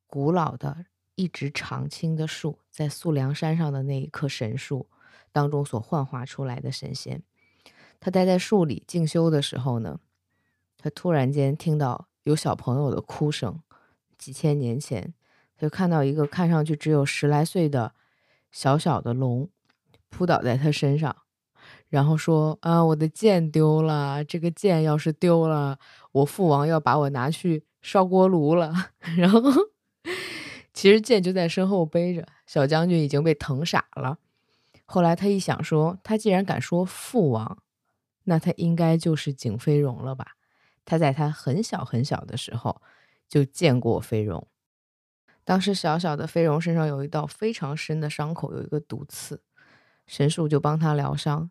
[0.07, 4.88] 古老的、一直常青的树，在素梁山上的那一棵神树
[5.33, 7.22] 当中所幻化出来的神仙。
[7.98, 9.98] 他待在树里静修的时候呢。
[10.79, 13.61] 他突然间听到有小朋友的哭声，
[14.16, 15.14] 几千年前，
[15.57, 17.92] 他就看到一个看上去只有十来岁的
[18.52, 19.48] 小小的龙
[20.11, 21.16] 扑倒在他身上，
[21.88, 25.79] 然后说：“啊，我的剑丢了，这个剑要是丢了，
[26.12, 28.72] 我父王要把我拿去烧锅炉了。”
[29.16, 29.40] 然后，
[30.77, 34.19] 其实剑就在身后背着，小将军已经被疼傻了。
[34.85, 37.62] 后来他一想，说他既然敢说父王，
[38.25, 40.33] 那他应该就是景飞荣了吧。
[40.85, 42.83] 他在他很小很小的时候
[43.27, 44.47] 就见过飞荣，
[45.45, 49.41] 当时小小的飞荣身上有一道非常深的伤口，有一个毒刺，
[50.07, 51.51] 神树就帮他疗伤。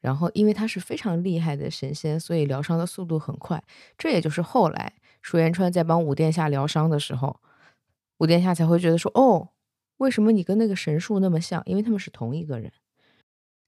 [0.00, 3.64] 然后因为他是非常厉害的神仙，所以疗伤的速度很快。
[3.98, 7.40] 这也就是后来舒延川在帮武殿下疗伤的时候，
[8.18, 9.50] 武殿下才会觉得说：“哦，
[9.96, 11.62] 为什么你跟那个神树那么像？
[11.66, 12.72] 因为他们是同一个人。”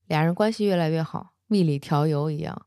[0.06, 2.66] 俩人关系越来越好，蜜里调油一样。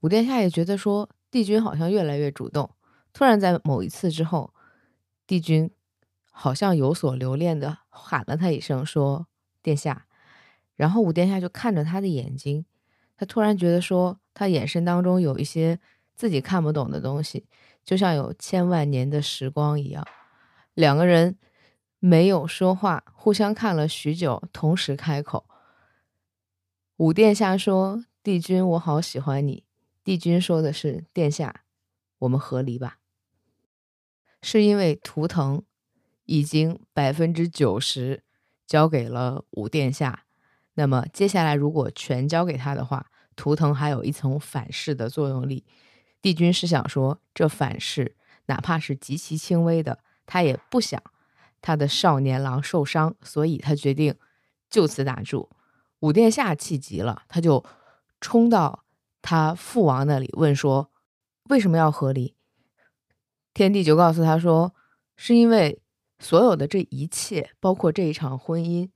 [0.00, 1.08] 武殿下也觉得说。
[1.30, 2.70] 帝君好像越来越主动，
[3.12, 4.54] 突然在某一次之后，
[5.26, 5.70] 帝君
[6.30, 9.26] 好像有所留恋的喊了他一声，说
[9.62, 10.06] ：“殿下。”
[10.74, 12.64] 然后武殿下就看着他的眼睛，
[13.14, 15.78] 他突然觉得说，他眼神当中有一些
[16.14, 17.44] 自己看不懂的东西，
[17.84, 20.02] 就像有千万年的时光一样。
[20.78, 21.36] 两个人
[21.98, 25.44] 没有说话，互相看了许久，同时开口。
[26.98, 29.64] 武殿下说：“帝君，我好喜欢你。”
[30.04, 31.64] 帝君说的是：“殿下，
[32.20, 32.98] 我们和离吧。”
[34.40, 35.64] 是因为图腾，
[36.26, 38.22] 已经百分之九十
[38.64, 40.26] 交给了武殿下。
[40.74, 45.66] 那么接下来如果全交给他的话，图腾还有一层反噬的作用力。
[46.22, 48.14] 帝君是想说，这反噬
[48.46, 51.02] 哪怕是极其轻微的，他也不想
[51.62, 54.14] 他的少年郎受伤，所以他决定
[54.68, 55.48] 就此打住。
[56.00, 57.64] 武殿下气急了，他就
[58.20, 58.84] 冲到
[59.22, 60.92] 他父王那里问说
[61.48, 62.36] ：“为什么要和离？”
[63.54, 64.74] 天帝就告诉他说
[65.16, 65.82] ：“是因为
[66.18, 68.90] 所有的这一切，包括这一场婚姻，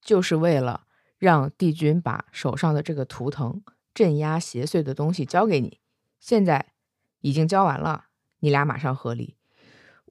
[0.00, 0.86] 就是为了
[1.18, 5.78] 让帝君把手上的这个图腾镇压邪祟的东西交给你。
[6.18, 6.72] 现在
[7.20, 8.06] 已经交完了，
[8.40, 9.36] 你俩马上和离。”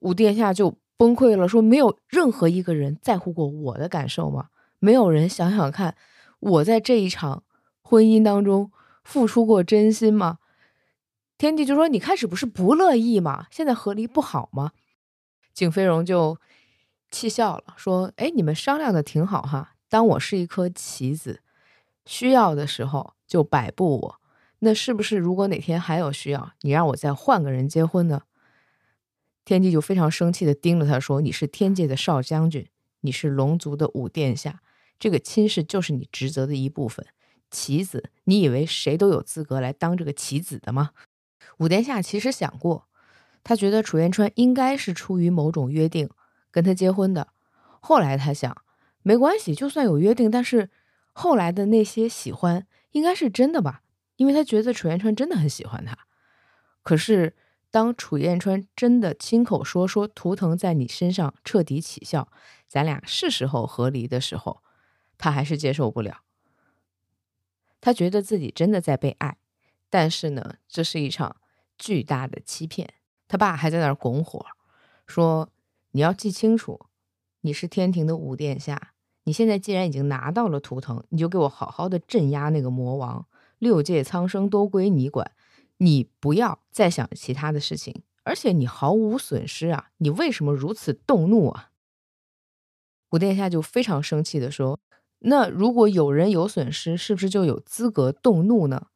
[0.00, 4.48] 武殿下就崩溃了，说：“没有任何一个人在乎过我的感受吗？
[4.78, 5.96] 没有人想想看，
[6.40, 7.42] 我在这一场
[7.82, 8.70] 婚姻当中
[9.04, 10.38] 付出过真心吗？”
[11.38, 13.46] 天帝就说：“你开始不是不乐意吗？
[13.50, 14.72] 现在和离不好吗？”
[15.54, 16.36] 景飞荣就
[17.10, 19.74] 气笑了，说：“哎，你们商量的挺好哈。
[19.88, 21.40] 当我是一颗棋子，
[22.04, 24.20] 需要的时候就摆布我。
[24.60, 28.22] 那是不是如果哪天还有需要，你让我再换个人结婚呢？”
[29.48, 32.68] 天帝就非常生气的盯着他说：“你是天界的少将军，
[33.00, 34.60] 你是龙族的五殿下，
[34.98, 37.06] 这个亲事就是你职责的一部分。
[37.50, 40.90] 棋子，你以为谁都有资格来当这个棋子的吗？”
[41.60, 42.88] 武殿下其实想过，
[43.42, 46.10] 他觉得楚元川应该是出于某种约定
[46.50, 47.28] 跟他结婚的。
[47.80, 48.54] 后来他想，
[49.02, 50.68] 没关系，就算有约定，但是
[51.14, 53.80] 后来的那些喜欢应该是真的吧？
[54.16, 55.96] 因为他觉得楚元川真的很喜欢他。
[56.82, 57.34] 可是
[57.70, 62.28] 当楚燕川真的亲口说说图腾在你身上彻底起效，
[62.66, 64.62] 咱俩是时候和离的时候，
[65.16, 66.22] 他还是接受不了。
[67.80, 69.38] 他觉得自己真的在被爱，
[69.88, 71.36] 但是呢，这是一场。
[71.80, 72.92] 巨大的欺骗，
[73.28, 74.44] 他爸还在那儿拱火，
[75.06, 75.48] 说
[75.92, 76.86] ：“你要记清楚，
[77.42, 83.28] 你是天庭的五殿下，你现在既然已经拿到了图腾，你就给我好好的镇压那个魔王，
[83.60, 85.30] 六界苍生都归你管，
[85.78, 91.70] 你不要再想其他的事情，而且你毫无损失啊，你为什么如此动怒啊？”
[93.08, 94.78] 古殿下就非常生气的说
[95.20, 98.88] ：“那如果有人有损失，是不是就有资格动怒呢？”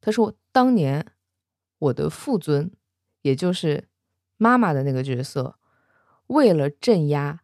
[0.00, 1.12] 他说：“当年。”
[1.80, 2.70] 我的父尊，
[3.22, 3.88] 也就是
[4.36, 5.58] 妈妈的那个角色，
[6.26, 7.40] 为了镇压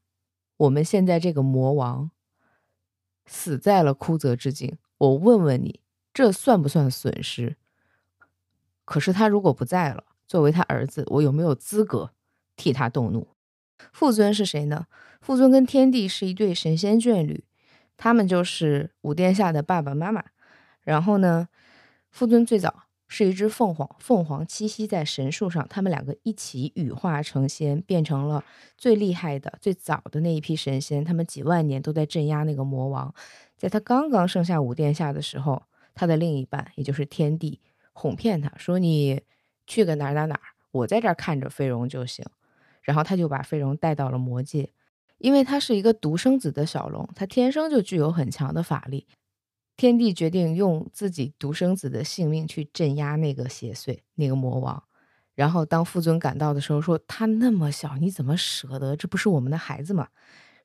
[0.59, 2.11] 我们现在这个魔王，
[3.25, 4.77] 死在了枯泽之境。
[4.99, 5.81] 我问问你，
[6.12, 7.57] 这算不算损失？
[8.87, 12.12] 可是他如果不在了，作为他儿子，我有没有资格
[12.57, 13.29] 替他动怒？
[13.92, 14.87] 父尊是谁呢？
[15.20, 17.44] 父尊跟天帝是一对神仙眷侣，
[17.99, 20.25] 他们就是五殿下的爸爸妈妈。
[20.81, 21.49] 然后呢，
[22.11, 22.85] 父尊最早。
[23.09, 28.44] 是一只凤凰，凤凰栖息在神树上，他们两个一起羽化成仙，变成了
[28.77, 31.05] 最厉害的、最早的那一批神仙。
[31.05, 33.14] 他们几万年都在镇压那个魔王。
[33.57, 35.62] 在他刚刚生下五殿下的时候，
[35.94, 37.61] 他的另一半，也就是天帝，
[37.99, 39.23] 哄骗他说：“你
[39.67, 40.39] 去个哪哪哪，
[40.71, 42.23] 我在这儿看着飞荣就行。”
[42.85, 44.71] 然后他就把飞荣带到了魔界，
[45.17, 49.07] 因为他是一个独生子的小龙，他天生就具有很强的法力。
[49.79, 54.83] 天帝决定用自己独生子的性命去镇压那个邪祟、那个魔王。
[55.35, 58.95] 然后当父尊赶到的时候，说他那么小，你怎么舍得？
[58.95, 60.09] 这不是我们的孩子吗？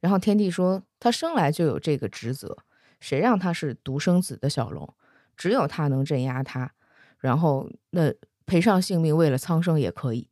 [0.01, 2.57] 然后天帝说他生来就有这个职责，
[2.99, 4.93] 谁让他是独生子的小龙，
[5.35, 6.73] 只有他能镇压他。
[7.21, 8.13] 然后那
[8.45, 10.27] 赔上性命为了苍生也可以，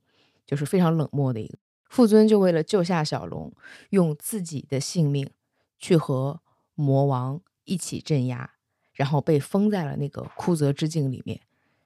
[0.45, 3.53] 就是非常冷漠的一个父尊，就为了救下小龙，
[3.91, 5.29] 用自己的性命
[5.77, 6.41] 去和
[6.75, 8.51] 魔王一起镇压。
[8.93, 11.39] 然后被封在了那个枯泽之境里面，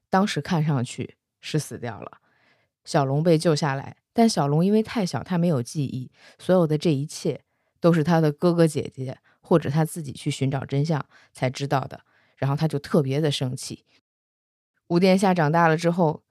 [0.10, 2.20] 当时看上去是死掉了。
[2.84, 7.44] 小龙被救下来，但小龙因为太小，他没有记忆，所有的这一切
[7.80, 12.02] 都是他的哥哥姐姐或者他自己去寻找真相才知道的。
[12.38, 13.86] 然后他就特别的生气。
[14.94, 16.22] 五殿下长大了之后，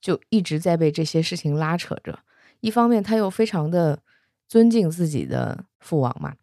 [0.00, 2.20] 就一直在被这些事情拉扯着。
[2.60, 4.00] 一方面他又非常的
[4.46, 6.36] 尊敬自己的父王嘛。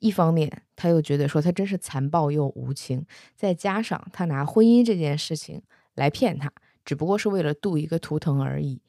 [0.00, 5.62] 一方面，他又觉得说他真是残暴又无情，再加上他拿婚姻这件事情
[5.94, 6.52] 来骗他，
[6.84, 8.82] 只不过是为了镀一个图腾而已，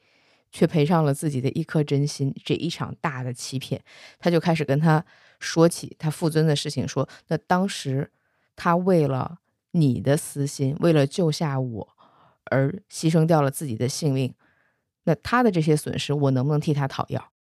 [0.51, 3.81] 却赔上了自己的一颗真心，这一场大的欺骗。
[4.19, 5.05] 他就开始跟他
[5.39, 8.11] 说起他父尊的事情，说那当时
[8.57, 9.37] 他为了
[9.71, 11.87] 你的私心，为了救下我
[12.49, 14.33] 而牺牲掉了自己的性命，
[15.03, 17.31] 那他的这些损失，我能不能替他讨要？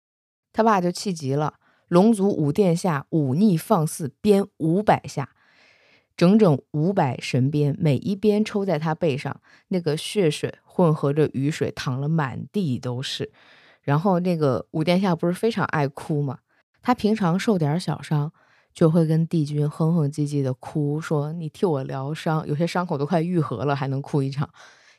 [0.53, 1.55] 他爸就气急了。
[1.89, 5.31] 龙族五殿下忤逆放肆，鞭五百下，
[6.17, 13.31] 整整五百神鞭，每一鞭抽在他背上，那个血水混合着雨水，淌了满地都是。
[13.83, 16.41] 然后那个五殿下不是非常爱哭吗？
[16.83, 18.33] 他平常受点小伤，
[18.75, 24.51] 就会跟帝君哼哼唧唧的哭，说：“你替我疗伤。”有些伤口都快愈合了，还能哭一场。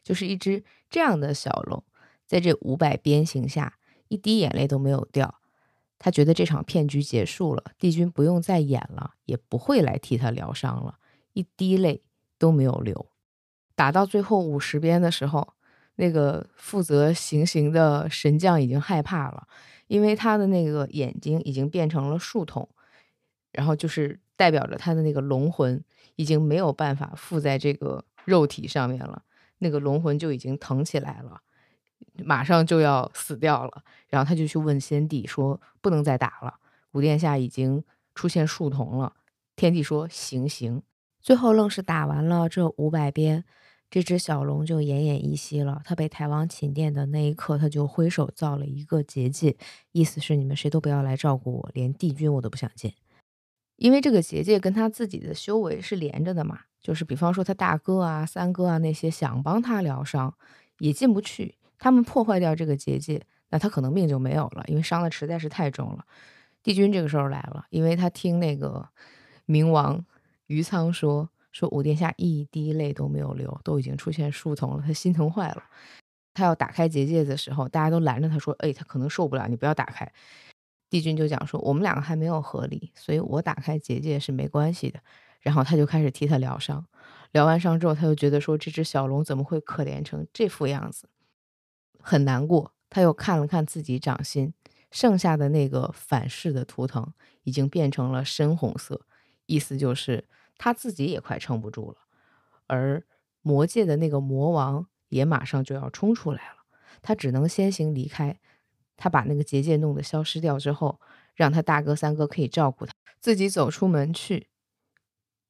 [0.08, 1.84] 就是一只这样的小龙，
[2.26, 3.78] 在这五百鞭刑下，
[4.08, 5.42] 一滴眼泪都没有掉。
[6.00, 10.98] 他觉得这场骗局结束了，帝君不用再演了，也不会来替他疗伤了，
[11.34, 12.02] 一滴泪
[12.40, 13.10] 都没有流。
[13.76, 15.56] 打到最后五十鞭的时候，
[15.96, 19.46] 那个负责行刑的神将已经害怕了，
[19.88, 22.70] 因为他的那个眼睛已经变成了树桶，
[23.52, 25.84] 然后就是代表着他的那个龙魂
[26.16, 29.22] 已经没有办法附在这个肉体上面了，
[29.60, 31.42] 那个龙魂就已经腾起来了。
[32.24, 36.56] 马上就要死掉了，然后他就去问先帝说：“不能再打了，
[36.92, 37.84] 五殿下已经
[38.14, 39.14] 出现树童了。”
[39.56, 40.84] 天帝说：“行行。”
[41.22, 43.44] 最后愣是打完了这五百鞭，
[43.90, 45.82] 这只小龙就奄奄一息了。
[45.84, 49.58] 他被抬往寝殿的那一刻，他就挥手造了一个结界，
[49.92, 52.94] 意思是你们谁都不要来照顾我，连帝君我都不想见。
[53.76, 60.34] 因为这个结界跟他自己的修为是连着的嘛，就是比方说他大哥啊、三哥啊那些想帮他疗伤，
[60.80, 61.56] 也进不去。
[61.80, 66.06] 他们破坏掉这个结界，那他可能命就没有了，因为伤的实在是太重了。
[66.64, 68.88] 帝君这个时候来了，因为他听那个
[69.46, 70.04] 冥王
[70.48, 75.64] 余仓说，说五殿下一滴泪都没有流，都已经出现树瞳了，他心疼坏了。
[76.34, 80.12] 他要打开结界的时候，大家都拦着他说：“哎，他可能受不了，你不要打开。”
[80.90, 85.00] 帝君就讲说：“我们两个还没有合理，所以我打开结界是没关系的。”
[85.48, 86.86] 然后他就开始替他疗伤，
[87.32, 91.08] 疗完伤之后，他就觉得说：“这只小龙怎么会可怜成这副样子？”
[92.04, 94.54] 很难过，他又看了看自己掌心，
[94.92, 99.06] 剩下的那个反噬的图腾已经变成了深红色，
[99.46, 100.28] 意思就是
[100.58, 101.98] 他自己也快撑不住了。
[102.68, 103.02] 而
[103.42, 106.58] 魔界的那个魔王也马上就要冲出来了，
[107.02, 108.38] 他只能先行离开。
[108.98, 111.00] 他把那个结界弄得消失掉之后，
[111.36, 112.92] 让他大哥三哥可以照顾他，
[113.22, 114.50] 自己走出门去，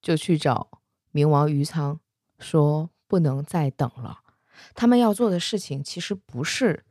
[0.01, 0.81] 就去找
[1.13, 1.99] 冥王余仓，
[2.39, 4.19] 说不能再等了。
[4.73, 6.85] 他们要做的事情其实不是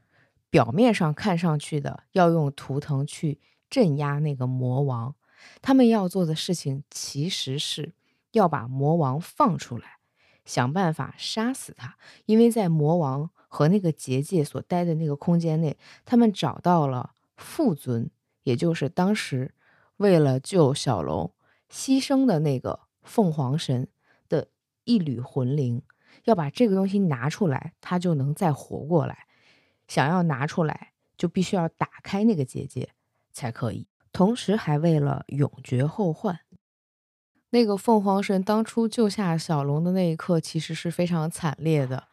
[0.51, 5.15] 表面上看上去的要用图腾去镇压那个魔王，
[5.61, 7.93] 他们要做的事情其实是
[8.33, 9.99] 要把魔王放出来，
[10.45, 11.97] 想办法杀死他。
[12.27, 18.11] 因为在魔王和那个结界所待的那个空间内，他们找到了父尊，
[18.45, 19.53] 也就是当时
[19.97, 21.33] 为了救小龙
[21.71, 23.89] 牺牲的那个凤凰神
[24.29, 24.49] 的
[24.85, 25.83] 一缕魂灵。
[26.25, 29.27] 要把这个东西拿出来，他就能再活过来。
[29.87, 32.91] 想要拿出来，就必须要打开那个结界
[33.33, 33.87] 才可以。
[34.13, 36.41] 同时，还为了永绝后患。
[37.51, 42.09] 那个凤凰神当初救下小龙的那一刻，其实是非常惨烈的，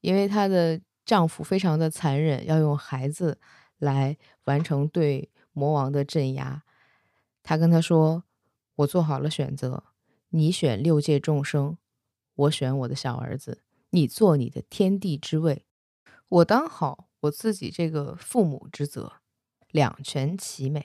[0.00, 3.38] 因为她的丈夫非常的残忍，要用孩子
[3.78, 6.62] 来完成对魔王的镇压。
[7.42, 8.24] 她跟他说
[8.76, 9.84] ：“我做好了选择，
[10.34, 11.78] 你选六界众生。”
[12.36, 15.64] 我选我的小儿子，你做你的天地之位，
[16.28, 19.12] 我当好我自己这个父母之责，
[19.70, 20.84] 两全其美。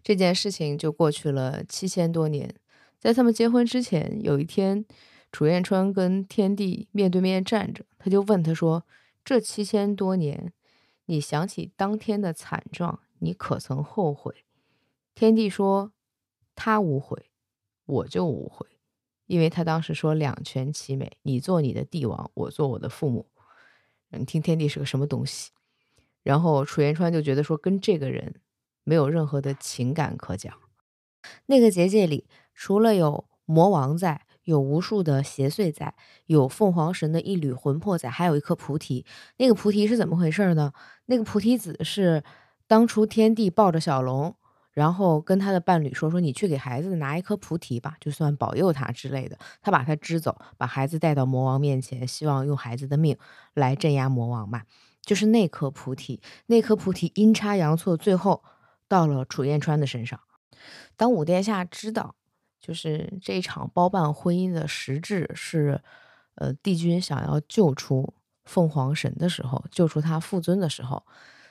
[0.00, 2.54] 这件事情就过去了七千多年。
[3.00, 4.84] 在他们结婚之前，有一天，
[5.32, 8.84] 楚燕川跟天帝面对面站着，他就问他说
[9.24, 10.52] ：“这七千多年，
[11.06, 14.44] 你想起当天的惨状，你可曾后悔？”
[15.16, 15.92] 天帝说
[16.54, 17.29] ：“他无悔，
[17.90, 18.66] 我就无悔。”
[19.26, 23.26] 因为他当时说两全其美，你做你的帝王，我做我的父母。
[24.10, 25.52] 你听天帝是个什么东西？
[26.24, 28.40] 然后楚元川就觉得说跟这个人
[28.82, 30.52] 没有任何的情感可讲。
[31.46, 35.94] 那个结界里除了有魔王在，有无数的邪祟在，
[36.26, 39.06] 有凤凰神的一缕魂魄在，还有一颗菩提。
[39.36, 40.72] 那个菩提是怎么回事呢？
[41.06, 42.24] 那个菩提子是
[42.66, 44.34] 当初天帝抱着小龙。
[44.72, 53.18] 然后跟他的伴侣说：“说你去给孩子拿一颗菩提吧，就算保佑他之类的。”他把他支走，把孩子带到魔王面前，希望用孩子的命
[53.54, 54.62] 来镇压魔王嘛。
[55.02, 58.44] 就是那颗菩提，那颗菩提阴差阳错，最后
[58.86, 60.20] 到了楚燕川的身上。
[60.96, 62.14] 当五殿下知道，
[62.60, 65.82] 就是这场包办婚姻的实质是，
[66.36, 68.14] 呃，帝君想要救出
[68.44, 71.04] 凤凰神的时候，救出他父尊的时候，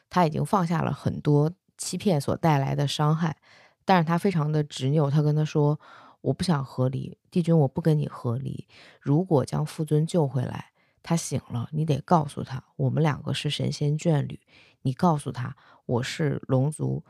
[0.10, 1.52] 他已经放下了很多。
[1.80, 3.38] 欺骗所带来的伤害，
[3.86, 5.10] 但是他非常的执拗。
[5.10, 5.80] 他跟他说
[6.22, 8.68] ：“我不想和离，帝君，我不跟你和离。
[9.00, 10.72] 如果将父尊救回来，
[11.02, 14.40] 他醒了，你得告诉他，我们两个是神仙眷侣。
[14.82, 15.56] 你告诉他，
[15.86, 17.04] 我是龙族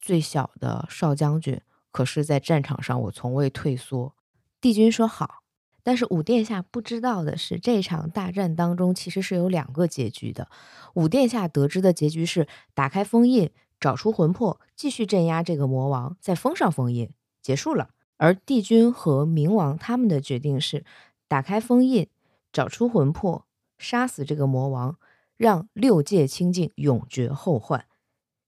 [0.00, 1.60] 最小的少将军，
[1.90, 4.14] 可是，在战场上我从未退缩。”
[4.62, 5.42] 帝君说：“好。”
[5.84, 10.48] 但是五殿下不知道的是，这场大战当中其实是有两个结局的。
[10.94, 13.50] 五殿下得知的结局是打开封印。
[13.82, 17.10] 找出魂魄，继续镇压这个魔王，再封上封印，
[17.42, 17.90] 结束了。
[18.16, 20.84] 而帝君和冥王他们的决定是
[21.26, 22.08] 打开封印，
[22.52, 23.44] 找出魂魄，
[23.78, 24.96] 杀死这个魔王，
[25.36, 27.86] 让六界清净，永绝后患。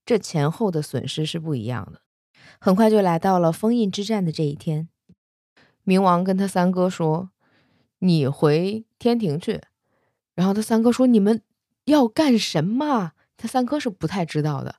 [0.05, 1.99] 这前后的损失是不一样的。
[2.61, 4.87] 很快就来到了封印之战的这一天，
[5.83, 7.31] 冥王跟他三哥说
[7.99, 9.61] ：“你回天庭去。”
[10.33, 11.41] 然后他三哥说：“你们
[11.83, 14.75] 要干什么？”他三哥是不太知道的。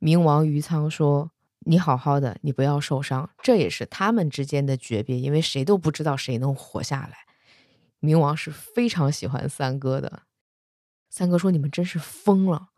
[0.00, 1.30] 冥王余仓说
[1.66, 3.28] ：“你好好的，你不要受伤。
[3.42, 7.18] 这也是他们之间的诀别，因为谁都不知道谁能活下来。”
[8.00, 10.22] 冥王是非常喜欢三哥的。
[11.10, 12.68] 三哥说：“你们真是疯了。”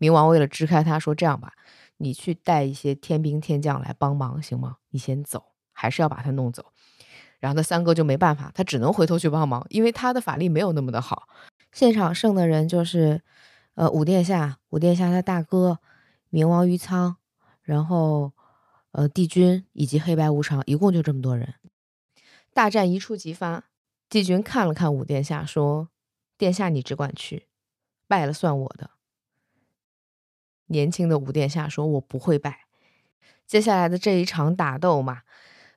[0.00, 1.52] 冥王为了支开他，说：“这样吧，
[1.98, 4.78] 你去带一些天兵天将来帮忙，行吗？
[4.88, 6.72] 你先走，还是要把他弄走。”
[7.40, 11.28] 然后他三哥就没办法，他只能回头去帮忙，因为他的法力没有那么的好。
[11.72, 13.20] 现场剩的人就是，
[13.74, 15.78] 呃，五殿下，五殿下他大哥。
[16.30, 17.16] 冥王于仓，
[17.62, 18.32] 然后，
[18.92, 21.54] 呃，帝君以及黑白无常，一共就这么多人。
[22.52, 23.64] 大战一触即发，
[24.08, 25.88] 帝君看了看五殿下，说
[26.38, 27.48] ：“殿下你只管去，
[28.06, 28.90] 败了算我的。”
[30.66, 32.66] 年轻的五殿下说：“我不会败。”
[33.46, 35.22] 接下来的这一场打斗嘛，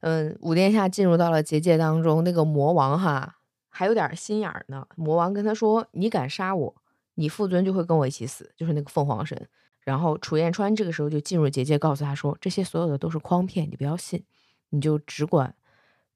[0.02, 3.38] 嗯，五殿下进入到了结界当中，那个魔王哈
[3.70, 4.88] 还有点心眼儿呢。
[4.96, 6.76] 魔王跟他说：“你敢杀我，
[7.16, 9.50] 你父尊就会跟我一起死。”就是那个凤凰神。
[9.84, 14.24] 然后楚燕川这个时候就进入结界，告诉他说：“这些所有的都是诓骗，你不要信，
[14.70, 15.56] 你就只管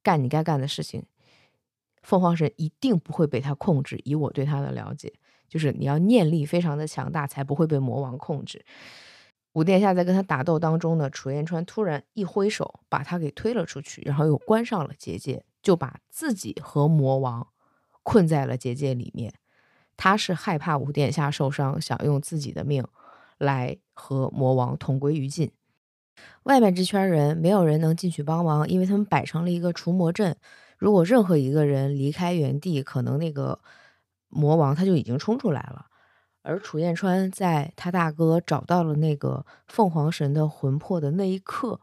[0.02, 1.04] 干你该干的事情。
[2.02, 5.14] 凤凰神一定不会被他控制，以我对他的了解，
[5.50, 8.66] 就是你要念力非常的强大，才不会被魔王控制。”
[9.54, 17.48] 五殿下在跟他打斗当中呢，楚燕川突然一挥手，把他给推了出去，然后又关上了结界，就把自己和魔王
[18.04, 19.34] 困在了结界里面。
[19.96, 22.86] 他是害怕五殿下受伤，想用自己的命。
[23.38, 25.52] 来和魔王同归于尽。
[26.44, 30.36] 外面这圈人没有人能进去帮忙，因为他们摆成了一个除魔阵。
[30.78, 33.60] 如果任何一个人离开原地，可能那个
[34.30, 35.88] 魔王他就已经冲出来了。
[36.44, 41.82] 而楚燕川在他大哥找到了那个凤凰神的魂魄的那一刻，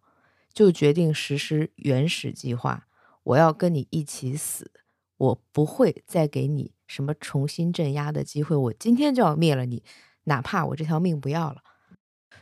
[0.53, 2.87] 就决定实施原始计划。
[3.25, 4.71] 我要跟你一起死，
[5.17, 8.57] 我不会再给你什么重新镇压的机会。
[8.57, 9.83] 我今天就要灭了你。
[10.25, 11.63] 哪怕我这条命不要了，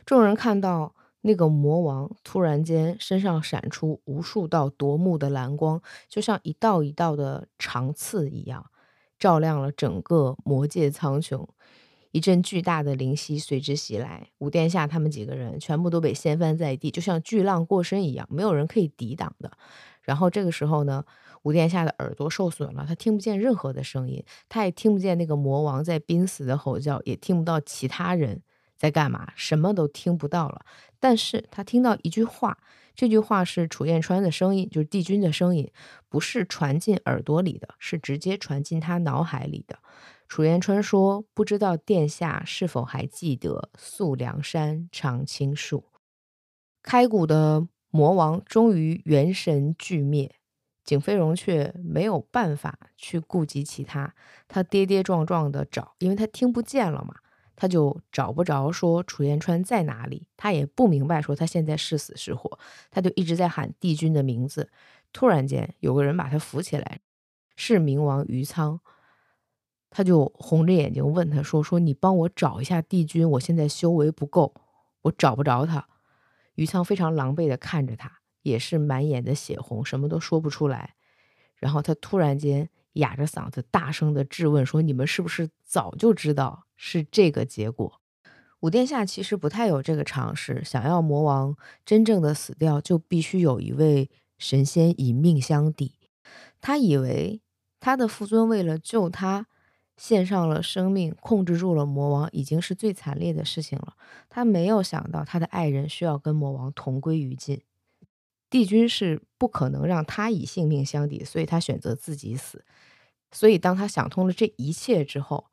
[0.05, 8.65] 众人看到那个魔王突然间身上闪出无数道夺目的蓝光，就像一道一道的长刺一样，
[9.17, 11.47] 照亮了整个魔界苍穹。
[12.11, 19.51] 一阵巨大的灵犀随之袭来，五殿下他们几个人全部都被掀翻在地，就像巨浪过身一样，没有人可以抵挡的。
[20.01, 21.03] 然后这个时候呢？
[21.43, 28.41] 五殿下的耳朵受损了，他听不见任何的声音，他也听不见那个魔王在濒死的吼叫，也听不到其他人
[28.77, 30.65] 在干嘛，什么都听不到了。
[30.99, 32.57] 但是他听到一句话，
[32.95, 35.69] 这句话是楚燕川的声音，就是帝君的声音，
[36.09, 39.79] 不是传进耳朵里的，是直接传进他脑海里的。
[40.29, 45.83] 楚燕川说：“不知道殿下是否还记得素梁山长青树？
[46.81, 50.33] 开古的魔王终于元神俱灭。”
[50.83, 54.13] 景飞荣却没有办法去顾及其他，
[54.47, 57.15] 他跌跌撞撞的找，因为他听不见了嘛，
[57.55, 62.59] 他就找不着说楚彦川在哪里，他也不明白说他现在是死是活，
[62.91, 64.69] 他就一直在喊帝君的名字。
[65.13, 66.99] 突然间有个人把他扶起来，
[67.55, 68.79] 是冥王余苍，
[69.89, 74.55] 他就红着眼睛问他说：“说你帮我找一下帝君，我现在修为不够，
[75.03, 75.87] 我找不着他。”
[76.55, 78.22] 余苍非常狼狈的看着他。
[78.43, 80.93] 也是满眼的血红，什么都说不出来。
[81.55, 87.99] 然后他突然间哑着嗓子大声的质问说：“你们是不是早就知道是这个结果？”
[88.59, 95.95] 五殿下其实不太有这个常识，想要魔王真正的死掉，就必须有一位神仙以命相抵。
[96.61, 97.41] 他以为
[97.79, 99.47] 他的父尊为了救他，
[99.97, 103.95] 献上了生命，控制住了魔王，已经是最惨烈的事情了。
[104.29, 107.61] 他没有想到他的爱人需要跟魔王同归于尽。
[108.53, 112.63] 帝君是不可能让他以性命相抵，所以他选择自己死。
[113.31, 115.47] 所以当他想通了这一切之后，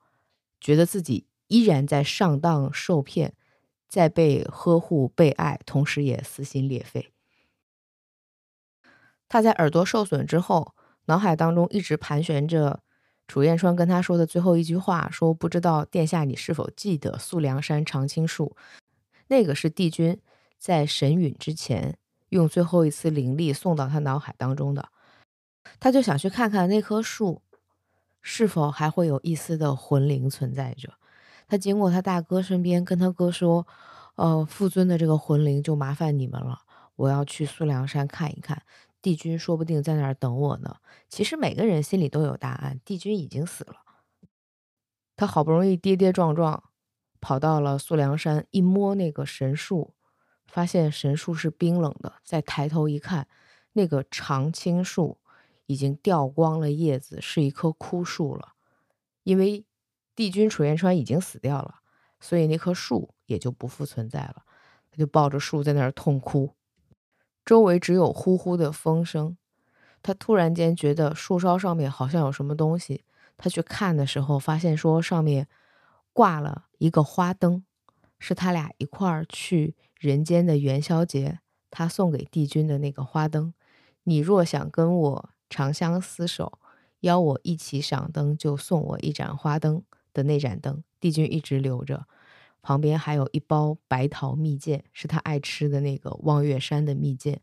[0.60, 3.32] 觉得自己依然在上当受骗，
[3.88, 7.10] 在被呵护被爱，同时也撕心裂肺。
[9.30, 10.74] 他在耳朵受损之后，
[11.06, 12.82] 脑海当中一直盘旋着
[13.26, 18.54] 楚燕川跟他说的最后一句话：“说不知道殿下你是否记得素梁山常青树？
[19.28, 20.20] 那个是帝君
[20.58, 21.96] 在神陨之前。”
[22.30, 24.88] 用最后一丝灵力送到他脑海当中的，
[25.78, 27.42] 他就想去看看那棵树
[28.20, 30.94] 是否还会有一丝的魂灵存在着。
[31.46, 33.66] 他经过他大哥身边，跟他哥说
[34.14, 36.60] ：“呃，父尊的这个魂灵就麻烦你们了，
[36.96, 38.62] 我要去苏梁山看一看，
[39.02, 40.76] 帝君说不定在那儿等我呢。
[41.08, 43.76] 其实每个人心里都有答案，帝君已经死了。
[45.16, 46.62] 他好不容易跌跌撞撞
[47.20, 49.94] 跑到了苏梁山，一摸那个神树，
[50.50, 52.14] 发现神树是冰冷的。
[52.24, 53.28] 再抬头一看，
[53.72, 55.18] 那个长青树
[55.66, 58.54] 已经掉光了叶子，是一棵枯树了。
[59.22, 59.64] 因为
[60.16, 61.76] 帝君楚元川已经死掉了，
[62.18, 64.42] 所以那棵树也就不复存在了。
[64.90, 66.56] 他就抱着树在那儿痛哭，
[67.44, 69.36] 周围只有呼呼的风声。
[70.02, 73.04] 他突然间觉得树梢上面好像有什么东西。
[73.36, 75.46] 他去看的时候，发现说上面
[76.12, 77.64] 挂了一个花灯，
[78.18, 81.40] 是他俩一块儿去人间的元宵节，
[81.70, 83.52] 他送给帝君的那个花灯。
[84.04, 86.58] 你若想跟我长相厮守，
[87.00, 89.82] 邀我一起赏灯，就送我一盏花灯
[90.14, 90.82] 的那盏灯。
[90.98, 92.06] 帝君一直留着，
[92.62, 97.40] 旁边还有一包白桃蜜饯，是他爱吃的那个望月山的蜜饯。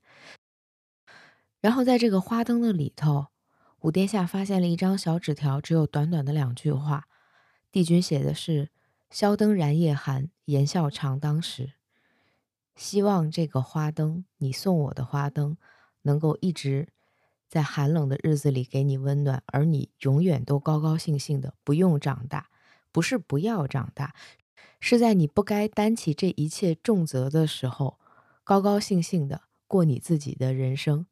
[1.61, 3.27] 然后在这个花灯的里头。
[3.81, 7.07] 五殿下发现了一张小纸条，只有短短的两句话。
[7.71, 8.69] 帝君写的是
[9.11, 11.73] ：“宵灯燃夜寒，言笑常当时。”
[12.77, 15.57] 希望这个花灯，你送我的花灯，
[16.03, 16.87] 能够一直
[17.49, 22.49] 在寒冷的日子里给你温暖，而你永远都高高兴兴的，不用长大，
[22.91, 24.13] 不是不要长大，
[24.79, 27.99] 是在你不该担起这一切重责的时候，
[28.43, 31.07] 高高兴兴的过你自己的人生。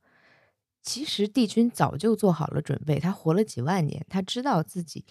[0.84, 5.03] 其实帝君早就做好了准备，他活了几万年，他知道自己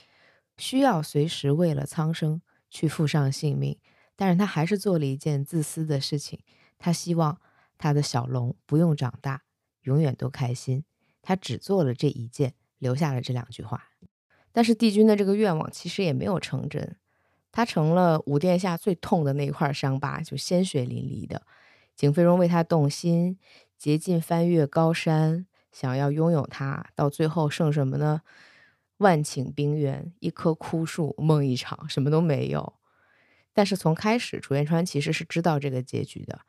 [0.56, 2.40] 需要随时为了苍生
[2.70, 3.76] 去付上性命，
[4.16, 6.40] 但是他还是做了一件自私的事情，
[6.78, 7.40] 他希望
[7.78, 9.42] 他的小龙不用长大，
[9.82, 10.84] 永远都开心。
[11.22, 13.90] 他只做了这一件，留下了这两句话。
[14.52, 16.96] 但是帝君的这个愿望其实也没有成真，
[17.50, 21.42] 他成了武殿下最痛的那一块伤疤，就鲜血淋漓的。
[21.96, 23.38] 景飞荣为他动心，
[23.78, 25.46] 竭尽翻越高山。
[25.72, 28.22] 想要拥有他，到最后剩什么呢？
[28.98, 32.74] 万顷冰原，一棵枯树，梦一场，什么都没有。
[33.54, 36.40] 但是从开始，楚元川其实是知道这个结局的，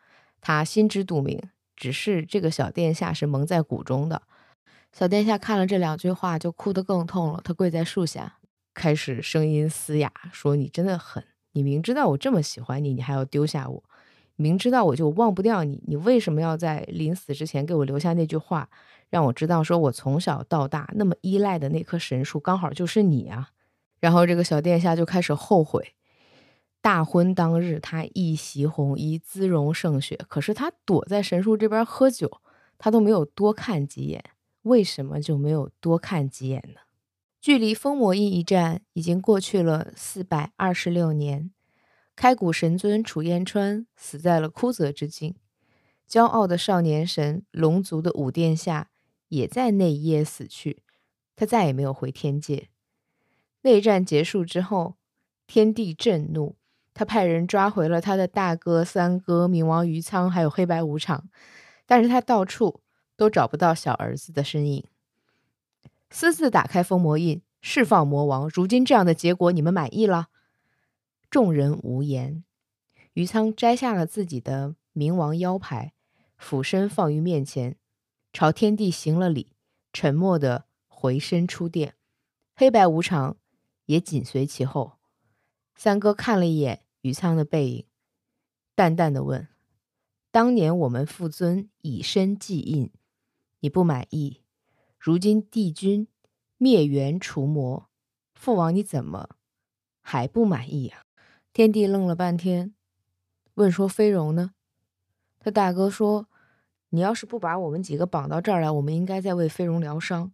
[0.42, 1.42] 他心知肚明，
[1.76, 4.24] 只是这个小殿下是蒙在鼓中的。
[4.92, 7.42] 小殿下看了这两句话，就哭得更痛了。
[7.44, 8.40] 他跪在树下，
[8.74, 11.24] 开始声音嘶哑，说：“你真的狠！
[11.52, 13.84] 你明知道我这么喜欢你，你还要丢下我。
[14.36, 18.70] 明知道我就忘不掉你，你为什么要在临死之前给我留下那句话？”
[19.12, 23.50] 让我知道，说我从小到大那么依赖的那棵神树，刚好就是你啊！
[24.00, 25.94] 然后这个小殿下就开始后悔。
[26.86, 32.40] 大婚当日，他一袭红衣，姿容胜雪，可是他躲在神树这边喝酒，
[32.78, 34.24] 他都没有多看几眼。
[34.62, 36.82] 为什么就没有多看几眼呢？
[37.42, 41.50] 距离封魔印一战已经过去了四百二十六年，
[42.16, 45.34] 开古神尊楚燕川死在了枯泽之境，
[46.08, 48.92] 骄傲的少年神龙族的五殿下。
[49.30, 50.84] 也在那一夜死去，
[51.36, 52.70] 他再也没有回天界。
[53.64, 54.98] 内战结束之后，
[55.48, 56.56] 天帝震怒，
[56.96, 61.30] 他派人抓回了他的大哥、三哥冥王余仓，还有黑白无常，
[61.86, 62.82] 但是他到处
[63.18, 64.86] 都找不到小儿子的身影。
[66.10, 68.50] 私自打开封魔印，释放魔王。
[68.54, 70.30] 如今这样的结果，你们满意了？
[71.30, 72.46] 众人无言。
[73.14, 75.92] 余苍摘下了自己的冥王腰牌，
[76.38, 77.76] 俯身放于面前。
[78.32, 79.54] 朝天地行了礼，
[79.92, 81.96] 沉默的回身出殿，
[82.56, 83.36] 黑白无常
[83.88, 84.94] 也紧随其后。
[85.76, 87.86] 三哥看了一眼余仓的背影，
[88.74, 89.48] 淡淡的问
[90.34, 92.92] ：“当年我们父尊以身祭印，
[93.60, 94.42] 你不满意？
[94.98, 96.08] 如今帝君
[96.58, 97.88] 灭元除魔，
[98.34, 99.36] 父王你怎么
[100.02, 101.04] 还不满意呀？”
[101.54, 102.74] 天帝愣了半天，
[103.54, 104.56] 问说：“飞荣呢？”
[105.40, 106.28] 他大哥说。
[106.90, 110.32] 你要是不把我们几个绑到这儿来，我们应该在为飞荣疗伤。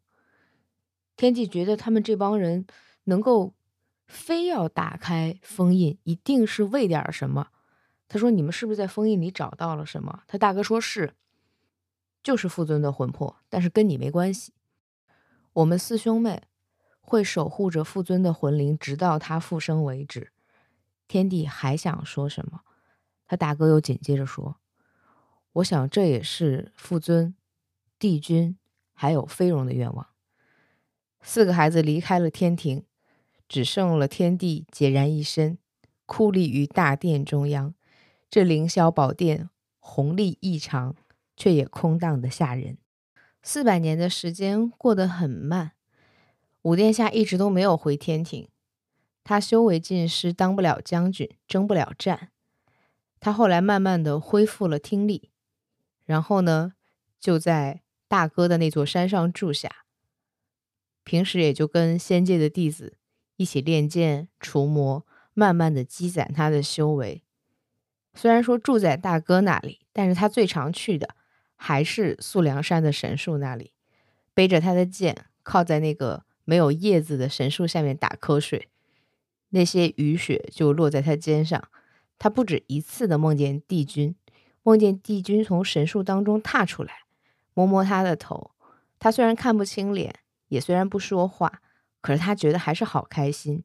[1.15, 2.67] 天帝觉得他们这帮人
[3.05, 3.55] 能够
[4.11, 7.47] 非要打开封印，一定是为点什么。
[8.09, 11.13] 他说：“你们是不是在封印里找到了什么？”他大哥说是，
[12.21, 14.53] 就是父尊的魂魄，但是跟你没关系。
[15.53, 16.43] 我们四兄妹
[16.99, 20.33] 会守护着父尊的魂灵，直到他复生为止。
[21.07, 22.61] 天帝还想说什么？
[23.25, 24.57] 他大哥又紧接着说。
[25.53, 27.33] 我想，这也是父尊、
[27.97, 28.57] 帝君
[28.93, 30.07] 还有飞荣的愿望。
[31.21, 32.85] 四个孩子离开了天庭，
[33.51, 35.57] 只剩了天地孑然一身，
[36.05, 37.75] 哭立于大殿中央。
[38.29, 40.95] 这凌霄宝殿宏丽异常，
[41.35, 42.77] 却也空荡的吓人。
[43.43, 45.73] 四百年的时间过得很慢，
[46.61, 48.47] 五殿下一直都没有回天庭。
[49.25, 52.29] 他修为尽失，当不了将军，征不了战。
[53.19, 55.29] 他后来慢慢的恢复了听力，
[56.05, 56.75] 然后呢，
[57.19, 59.83] 就在大哥的那座山上住下，
[61.03, 62.95] 平时也就跟仙界的弟子
[63.41, 67.23] 一起练剑、除魔，慢慢的积攒他的修为。
[68.13, 71.15] 虽然说住在大哥那里，但是他最常去的
[71.55, 73.71] 还是素梁山的神树那里，
[74.35, 78.67] 背着他的剑，靠在那个没有叶子的神树下面打瞌睡。
[79.49, 81.67] 那些雨雪就落在他肩上，
[82.19, 84.15] 他不止一次的梦见帝君，
[84.61, 86.93] 梦见帝君从神树当中踏出来，
[87.55, 88.51] 摸摸他的头。
[88.99, 90.13] 他虽然看不清脸，
[90.49, 91.63] 也虽然不说话，
[92.01, 93.63] 可是他觉得还是好开心。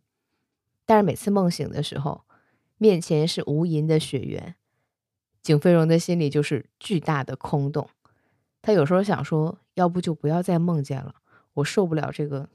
[0.85, 2.25] 但是每次梦醒的时候，
[2.79, 4.55] 面前是无垠的雪原，
[5.43, 7.89] 景飞荣的心里就是巨大的空洞。
[8.63, 11.17] 他有时候想说，要不就不要再梦见了，
[11.55, 12.49] 我受不了这个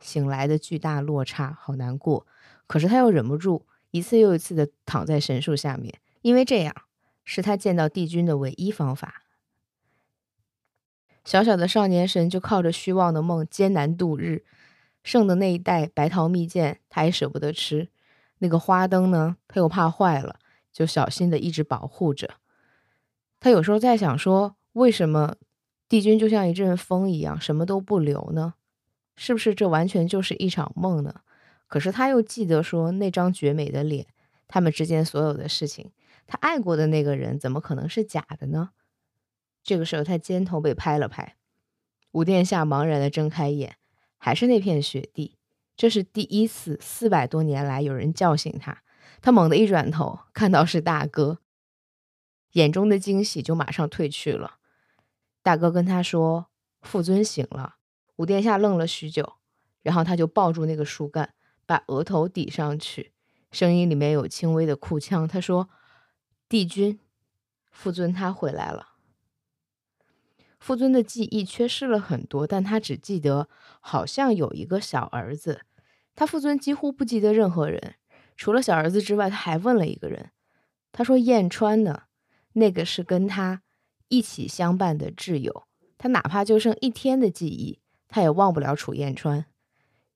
[0.00, 2.26] 醒来的巨大落差，好难过。
[2.66, 6.74] 可是他又忍不住一次又一次的躺在神树下面，因为这样
[7.24, 9.22] 是他见到帝君的唯一方法。
[11.24, 14.44] 小小的少年神就靠着虚妄的梦艰难度日，
[15.08, 17.88] 剩的那一袋白桃蜜饯他也舍不得吃，
[18.40, 20.38] 那个花灯呢他又怕坏了，
[20.70, 22.34] 就小心的一直保护着。
[23.40, 25.36] 他有时候在想说，为什么
[25.88, 28.52] 帝君就像一阵风一样什么都不留呢？
[29.16, 31.22] 是不是这完全就是一场梦呢？
[31.66, 34.06] 可是他又记得说那张绝美的脸，
[34.46, 35.90] 他们之间所有的事情，
[36.26, 38.72] 他爱过的那个人怎么可能是假的呢？
[39.62, 41.36] 这个时候他肩头被拍了拍，
[42.12, 43.76] 五殿下茫然的睁开眼，
[44.18, 45.38] 还是那片雪地。
[45.76, 48.82] 这是第一次四百多年来有人叫醒他，
[49.22, 51.38] 他猛地一转头，看到是大哥，
[52.52, 54.56] 眼中的惊喜就马上褪去了。
[55.42, 56.48] 大哥跟他说
[56.82, 57.76] ：“父尊醒了。”
[58.16, 59.34] 五殿下愣了许久，
[59.82, 61.34] 然后他就抱住那个树干。
[61.64, 63.12] 把额头抵上去，
[63.52, 65.28] 声音里面有轻微的哭腔。
[65.28, 65.68] 他说
[66.48, 66.98] ：“帝君，
[67.70, 68.94] 父尊他回来了。”
[70.58, 73.48] 傅尊的记忆缺失了很多，但他只记得
[73.80, 75.62] 好像有一个小儿子。
[76.14, 77.94] 他傅尊几乎不记得任何人，
[78.36, 80.32] 除了小儿子之外，他还问了一个人。
[80.90, 82.02] 他说：“燕川呢？
[82.54, 83.62] 那个是跟他
[84.08, 85.64] 一起相伴的挚友。
[85.96, 87.78] 他哪怕就剩一天的记忆，
[88.08, 89.46] 他也忘不了楚燕川。”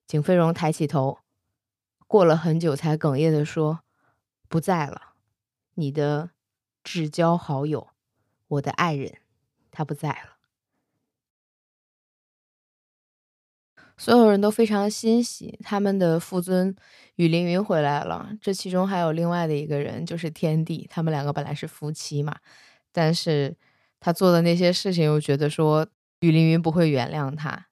[0.09, 1.18] 景飞荣抬起头。
[2.09, 3.80] 过了很久，才哽咽的说
[4.49, 5.14] ：“不在了，
[5.74, 6.30] 你的
[6.82, 7.90] 至交好友，
[8.49, 9.18] 我的爱人，
[9.70, 10.32] 他不在了。”
[14.03, 16.74] 所有人都非常欣喜，他们的父尊
[17.14, 18.32] 雨凌云回来了。
[18.40, 20.84] 这其中还有另外的一个人，就是天帝。
[20.90, 22.36] 他们两个本来是夫妻嘛，
[22.90, 23.57] 但是
[24.00, 25.86] 他做的那些事情，又觉得说
[26.18, 27.68] 雨凌云不会原谅他。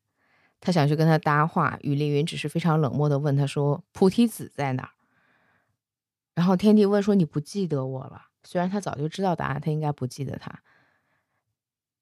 [0.60, 4.90] 他想去跟他搭话，雨凌云只是非常冷漠的问他说：“菩提子在哪儿？”
[6.36, 10.62] 然后天帝问说：“你不记得我了？”虽然他早就知道答案，他应该不记得他。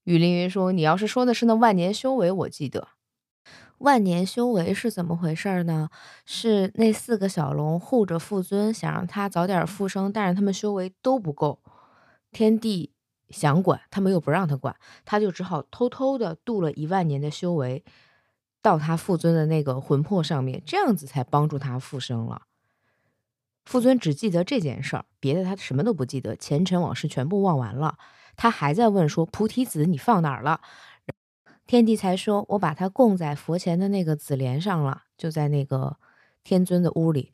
[0.05, 2.89] 雨凌云说：“你要是说的是那万年修为，我记得。
[3.79, 5.89] 万年修为是怎么回事儿呢？
[6.25, 11.61] 是那四个小龙护着父尊，想让他早点复生，但是他们修为都不够。
[12.33, 12.93] 天帝
[13.31, 17.85] 想管，他们又不让他管，他就只好偷偷的度了一万年的修为。”
[18.61, 22.43] 到他父尊的那个魂魄上面，这样子才帮助他复生了。
[23.65, 27.97] 父尊只记得这件事儿，别的他什么都不记得，前尘往事全部忘完了。
[28.37, 30.61] 他还在问说：“菩提子你放哪儿了？”
[31.69, 35.99] 天帝才说：“我把它供在佛前的那个紫莲上了，就在那个
[36.43, 37.33] 天尊的屋里。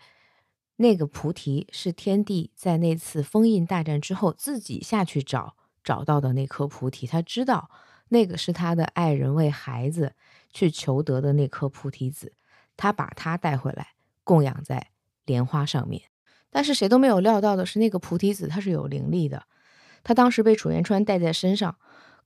[0.76, 7.70] 那个菩提是天帝在那次封印大战之后自己下去找找到的那颗菩提，他知道
[8.08, 10.12] 那个是他的爱人为孩子。”
[10.56, 12.32] 去求得的那颗菩提子，
[12.76, 13.88] 他把它带回来
[14.22, 14.90] 供养在
[15.24, 16.02] 莲花上面。
[16.48, 19.46] 但是谁都没有料到的是，那个菩提子它是有灵力的。
[20.04, 21.76] 他当时被楚元川带在身上，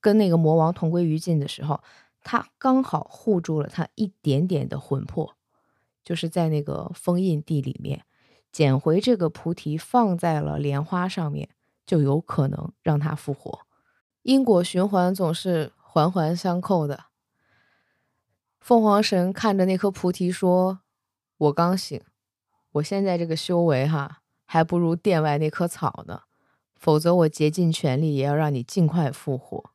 [0.00, 1.80] 跟那个魔王同归于尽的时候，
[2.22, 5.34] 他刚好护住了他一点点的魂魄，
[6.04, 8.04] 就是在那个封印地里面
[8.52, 11.48] 捡回这个菩提，放在了莲花上面，
[11.86, 13.60] 就有可能让他复活。
[14.22, 17.04] 因果循环总是环环相扣的。
[18.60, 20.80] 凤凰神看着那颗菩提说
[21.38, 22.02] ：“我刚醒，
[22.72, 26.22] 我现在这个修为哈，还不如殿外那棵草呢。
[26.76, 29.70] 否则我竭尽全力也要让你尽快复活。”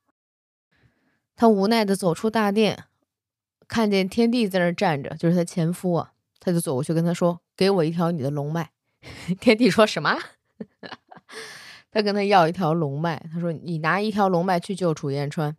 [1.36, 2.86] 他无奈的走出大殿，
[3.68, 8.72] 看见天帝在那儿站着，就是他前夫啊，他就走过去跟他说：“给我一条你的龙脉。
[9.42, 10.18] ”天帝说什么？
[11.92, 15.56] 他跟他要一条龙脉，他说：“你拿一条龙脉去救楚燕川，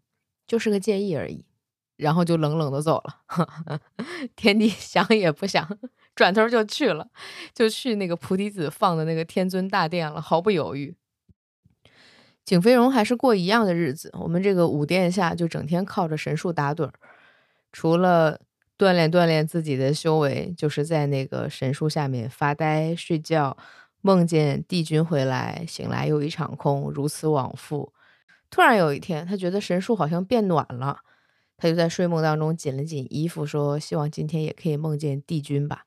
[0.46, 1.46] 就是个建议而已。”
[1.96, 3.80] 然后就冷冷的走了。
[4.34, 5.78] 天帝想也不想，
[6.16, 7.08] 转头就去了，
[7.54, 10.96] 就去那个菩提子放的那个天尊大殿了，毫不犹豫。
[12.44, 16.92] 景飞荣还是过一样的日子，我们这个五殿下就整天靠着神树打盹儿，
[17.72, 18.38] 除了
[18.76, 23.56] 锻炼锻炼自己的修为，就是在那个神树下面发呆睡觉，
[24.02, 27.92] 梦见帝君回来，醒来又一场空，如此往复。
[28.50, 30.98] 突然有一天，他觉得神树好像变暖了，
[31.56, 35.86] 他就在睡梦当中紧了紧衣服，说：“希望今天也可以梦见帝君吧。”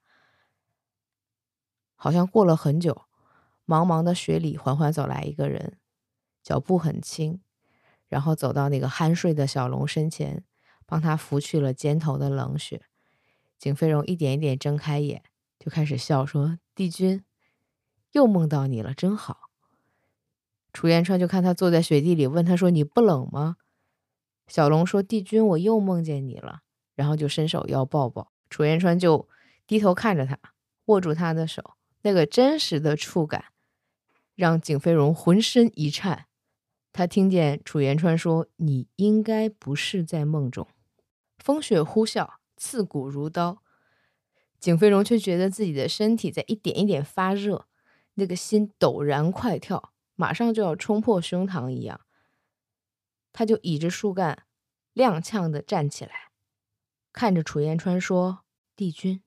[1.95, 3.03] 好像过了很久，
[3.65, 5.77] 茫茫的雪里缓缓走来一个人，
[6.47, 7.41] 脚步很轻，
[8.07, 10.45] 然后走到那个酣睡的小龙身前，
[10.85, 12.83] 帮他拂去了肩头的冷雪。
[13.59, 15.23] 景飞荣一点一点睁开眼，
[15.59, 17.25] 就开始笑说：“帝君，
[18.13, 19.49] 又梦到你了，真好。”
[20.71, 23.57] 楚元川就看他坐在雪地里，问他说：“你不冷吗？”
[24.47, 26.61] 小龙说：“帝君，我又梦见你了。”
[26.95, 28.31] 然后就伸手要抱抱。
[28.49, 29.27] 楚元川就
[29.65, 30.39] 低头看着他，
[30.85, 31.73] 握住他的手，
[32.03, 33.47] 那个真实的触感
[34.33, 36.26] 让景飞荣浑身一颤。
[36.91, 40.67] 他听见楚言川说：“你应该不是在梦中。”
[41.37, 43.61] 风雪呼啸，刺骨如刀。
[44.59, 47.67] 景飞荣却觉得自己的身体在一点一点发热，
[48.15, 49.93] 那个心陡然快跳。
[50.15, 52.01] 马上就要冲破胸膛一样，
[53.31, 54.45] 他就倚着树干，
[54.95, 56.31] 踉跄的站起来，
[57.13, 58.39] 看着楚言川说
[58.75, 59.21] ：“帝君。”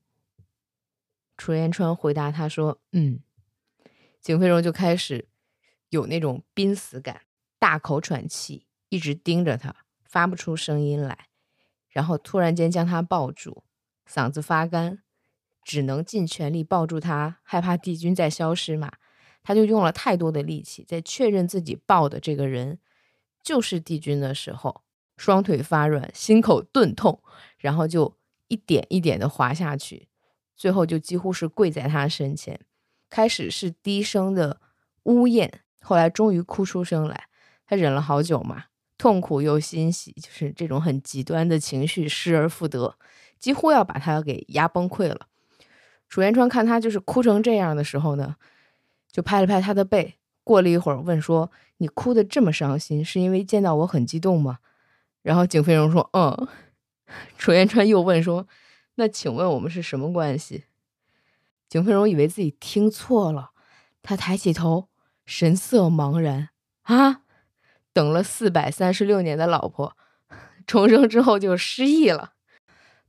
[1.38, 3.20] 楚言川回答他说：“嗯。”
[4.20, 5.28] 景飞荣就开始
[5.90, 7.22] 有那种濒死感，
[7.60, 11.28] 大口喘气，一直盯着他，发不出声音来，
[11.90, 13.62] 然后突然间将他抱住，
[14.08, 15.02] 嗓子发干，
[15.62, 18.90] 只能尽全力抱住他，害怕帝君再消失嘛。
[19.42, 22.78] 他就用了太多的力气，在确认自己抱的这个人
[23.42, 24.82] 就是帝君的时候，
[25.16, 27.22] 双腿发软，心口钝痛，
[27.58, 28.16] 然后就
[28.48, 30.08] 一点一点的滑下去，
[30.56, 32.60] 最后就几乎是跪在他身前。
[33.08, 34.60] 开始是低声的
[35.04, 37.28] 呜咽，后来终于哭出声来。
[37.70, 38.64] 他忍了好久嘛，
[38.98, 42.96] 痛苦又欣喜，就是这种很极端的情绪失而复得，
[43.38, 45.28] 几乎要把他给压崩溃了。
[46.08, 48.34] 楚元川看他就是哭成这样的时候呢。
[49.12, 54.58] 就拍了拍他的背，过了一会儿问说：“你哭得这么伤心，是因为见到我很激动吗？”
[55.22, 56.48] 然后景飞荣说：“嗯。
[57.36, 58.46] ”楚元川又问说
[58.96, 60.64] ：“那请问我们是什么关系？”
[61.68, 63.50] 景飞荣以为自己听错了，
[64.02, 64.88] 他抬起头，
[65.26, 66.50] 神色茫然
[66.82, 67.22] 啊，
[67.92, 69.96] 等了四百三十六年的老婆
[70.66, 72.32] 重生之后就失忆了。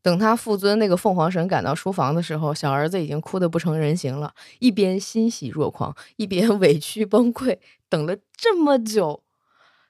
[0.01, 7.59] 等他父尊那个凤凰神赶到书房的时候，小儿子已经哭得不成人形了，一边欣喜若狂，一边 委屈崩溃。
[7.88, 9.21] 等了这么久，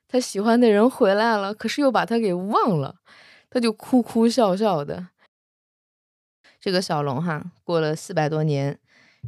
[0.09, 2.97] 他喜欢的人回来了，可是又把他给忘了，
[3.49, 5.07] 他就哭哭笑笑的。
[6.59, 8.77] 这个小龙哈，过了四百多年。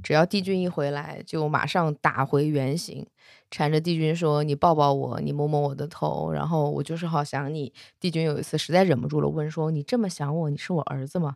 [0.03, 3.07] 只要帝君一回来，就马上打回原形，
[3.53, 11.35] 缠着帝君说：“你抱抱我，你摸摸我的头，然后我就是好想你。”帝君有一次实在忍不住了，问说：“你这么想我，你是我儿子吗？”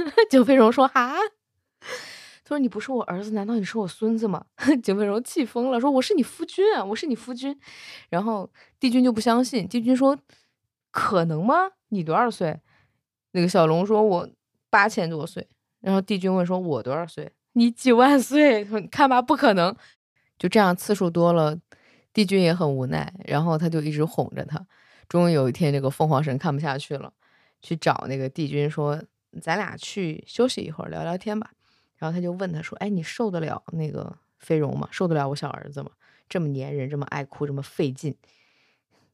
[0.30, 1.12] 景飞荣说：“啊。”
[2.42, 4.46] 他说：“你不是我儿子，难道你是我孙子吗？”
[4.82, 7.54] 景飞荣气疯了，说：“我是你夫君啊，我是你夫君。”
[8.08, 8.48] 然后
[8.80, 10.18] 帝君就不相信，帝君说
[10.90, 11.72] ：“可能吗？
[11.90, 12.60] 你多少岁？”
[13.32, 14.28] 那个小龙说：“我
[14.70, 15.46] 八千多岁。”
[15.82, 18.64] 然后帝君问说：“我多少岁？”你几万岁？
[18.90, 19.76] 看吧，不可能。
[20.42, 21.56] 就这样次数多了，
[22.12, 24.66] 帝君也很无奈，然后他就一直哄着他。
[25.08, 27.12] 终于有一天，这个凤凰神看不下去了，
[27.60, 29.00] 去找那个帝君说
[29.40, 31.52] ：“咱俩去休息一会儿，聊聊天吧。”
[31.94, 34.88] 然后他就问他说：“哎，你受得了那个飞荣吗？
[34.90, 35.92] 受得了我小儿子吗？
[36.28, 38.16] 这么粘人，这么爱哭，这么费劲。”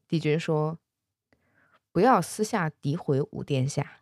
[0.09, 0.79] 帝君说
[1.93, 3.97] ：“不要私下诋毁五殿下。”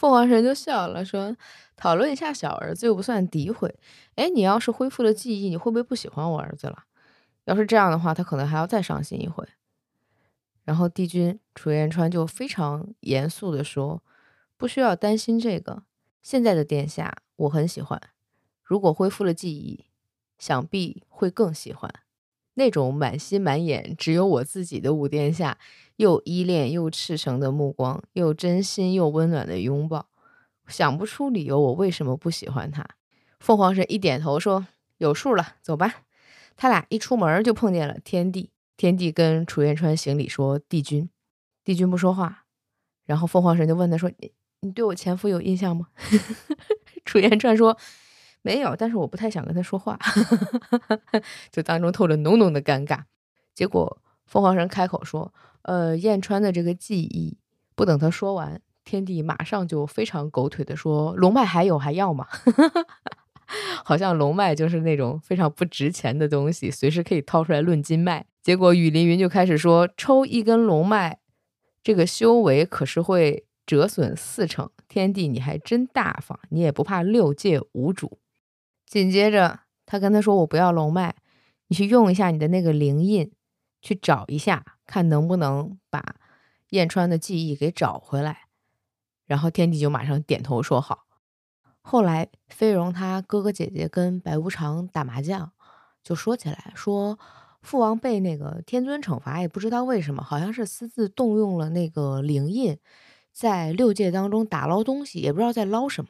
[0.00, 1.36] 凤凰神就笑了，说
[1.76, 3.78] ：“讨论一下小儿子又不算诋毁。
[4.14, 6.84] 哎，你要是恢复了记忆，你会不会不喜欢我儿子了？
[7.44, 9.46] 要是这样的话，他可能还要再伤心一回。”
[10.64, 14.02] 然后帝君楚元川就非常严肃的说
[14.56, 15.82] ：“不需要担心这个，
[16.22, 18.00] 现在的殿下我很喜欢。
[18.62, 19.84] 如果恢复了记忆，
[20.38, 21.92] 想必会更喜欢。
[22.54, 25.58] 那种满心满眼只有我自己的五殿下。”
[26.00, 30.06] 又依恋又赤诚的目光，又真心又温暖的拥抱，
[30.66, 32.82] 想不出理由我为什么不喜欢他。
[33.38, 35.96] 凤凰神一点头说：“有数了，走吧。”
[36.56, 38.48] 他俩一出门就碰见了天帝。
[38.78, 41.10] 天帝跟楚燕川行礼说：“帝君。”
[41.62, 42.46] 帝君不说话。
[43.04, 45.88] 然后凤凰神就问他说：“你你对我前夫有印象吗？”
[47.04, 47.76] 楚燕川说
[48.40, 49.98] ：“没有，但是我不太想跟他说话。
[51.52, 53.02] ”就当中透着浓浓的尴尬。
[53.54, 55.34] 结果凤凰神开口说。
[55.62, 57.38] 呃，燕川的这个记忆，
[57.74, 62.26] 不等他说完，天帝马上就非常狗腿的说：“龙脉还有还要吗？”
[63.84, 68.26] 好像龙脉就是那种非常不值钱的东西，随时可以掏出来论斤卖。
[68.42, 71.18] 结果雨林云就开始说，抽一根龙脉，
[71.82, 74.70] 这个修为可是会折损四成。
[74.88, 78.18] 天帝，你还真大方，你也不怕六界无主。
[78.86, 81.16] 紧接着他跟他说，我不要龙脉，
[81.68, 83.32] 你去用一下你的那个灵印，
[83.80, 86.16] 去找一下，看能不能把
[86.70, 88.46] 燕川的记忆给找回来。
[89.26, 91.06] 然后天帝就马上点头说好。
[91.80, 95.52] 后来飞荣他哥哥姐姐跟白无常打麻将，
[96.02, 97.18] 就说起来说。
[97.62, 102.78] 父王被那个天尊惩罚，也不知道为什么，好像是私自动用了那个灵印，
[103.34, 106.08] 在六界当中打捞东西，也不知道在捞什么。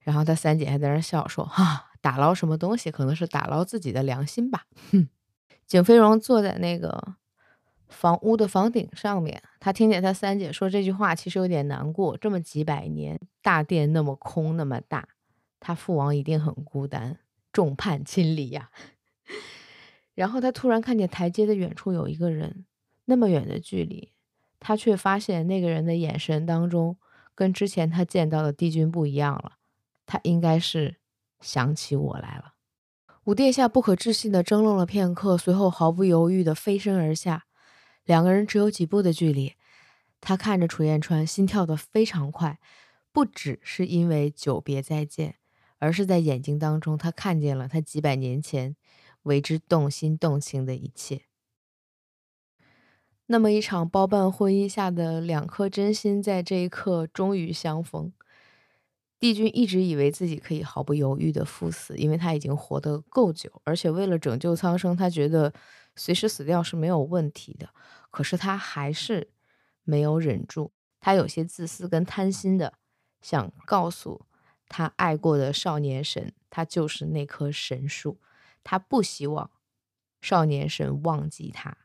[0.00, 2.90] 然后他三姐还在那笑说：“哈，打捞什么东西？
[2.90, 5.08] 可能是打捞自己的良心吧。”哼。
[5.70, 7.14] 景飞荣坐在那个
[7.86, 12.16] 房屋的房顶上面，他听见他三姐说这句话，其实有点难过。
[12.16, 15.10] 这么几百年，大殿那么空那么大，
[15.60, 17.20] 他父王一定很孤单，
[17.52, 18.70] 众叛亲离呀。
[20.16, 22.66] 然后他突然看见台阶的远处有一个人，
[23.04, 24.10] 那么远的距离，
[24.58, 26.98] 他却发现那个人的眼神当中
[27.36, 29.52] 跟之前他见到的帝君不一样了。
[30.04, 30.96] 他应该是
[31.40, 32.54] 想起我来了。
[33.24, 37.44] 五殿下不可置信地怔愣了片刻，随后毫不犹豫地飞身而下。
[38.04, 39.54] 两个人只有几步的距离，
[40.20, 42.58] 他看着楚燕川，心跳得非常快，
[43.12, 45.36] 不只是因为久别再见，
[45.78, 48.76] 而是在眼睛当中，他看见了他几百年前。
[49.24, 51.26] 为之动心动情的一切，
[53.26, 58.14] 那么一场包办婚姻下的两颗真心，在这一刻终于相逢。
[59.20, 65.52] 帝君一直以为自己可以毫不犹豫的赴死，因为他已经活得够久，而且为了拯救苍生，他觉得
[65.94, 67.68] 随时死掉是没有问题的。
[68.10, 69.28] 可是他还是
[69.84, 72.72] 没有忍住，他有些自私跟贪心的，
[73.20, 74.24] 想告诉
[74.66, 78.18] 他爱过的少年神，他就是那棵神树。
[78.64, 79.50] 他不希望
[80.22, 81.76] 少年神忘记他，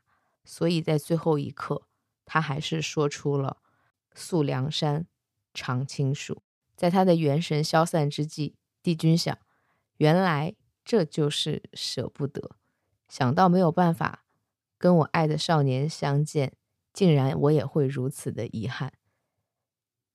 [0.44, 1.82] 所以在最后一刻，
[2.24, 3.58] 他还是说出了
[4.14, 5.06] “宿梁山，
[5.52, 6.42] 常青树”。
[6.76, 9.36] 在他的元神消散之际，帝君想，
[9.96, 10.54] 原来
[10.84, 12.52] 这就是舍不得。
[13.08, 14.24] 想到没有办法
[14.78, 16.52] 跟我爱的少年相见，
[16.92, 18.92] 竟然我也会如此的遗憾。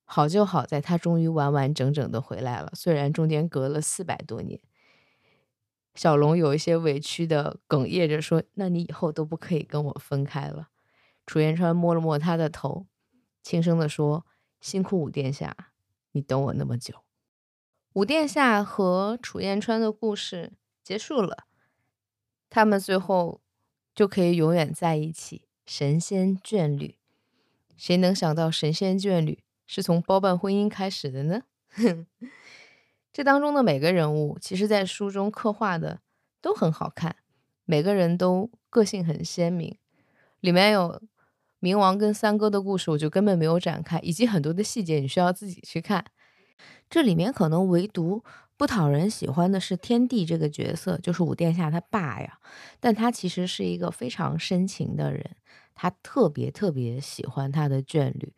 [0.04, 4.60] 好就好在他终于完完整整的回来了，虽然中间隔了四百多年。
[5.96, 10.70] 小龙有一些委屈的哽咽着说：“那你以后都不可以跟我分开了。”
[11.26, 12.88] 楚言川摸了摸他的头，
[13.42, 14.26] 轻声的说
[14.62, 15.71] ：“辛苦五殿下，
[16.12, 17.04] 你等我那么久。”
[17.94, 21.46] 武殿下和楚燕川的故事结束了，
[22.50, 23.42] 他们最后
[23.94, 26.98] 就可以永远在一起，神仙眷侣。
[27.76, 31.44] 谁能想到神仙眷侣是从包办婚姻开始的呢？
[33.12, 36.00] 这当中的每个人物，其实在书中刻画的
[36.40, 37.18] 都很好看，
[37.66, 39.78] 每个人都个性很鲜明。
[40.40, 41.02] 里面有
[41.62, 46.04] 冥王跟三哥的故事，我就根本没有展开，以及很多的细节，你需要自己去看。
[46.90, 48.24] 这里面可能唯独
[48.58, 52.40] 不讨人喜欢的是天帝这个角色，就是武殿下他爸呀。
[52.80, 55.36] 但他其实是一个非常深情的人，
[55.76, 58.34] 他特别特别喜欢他的眷侣，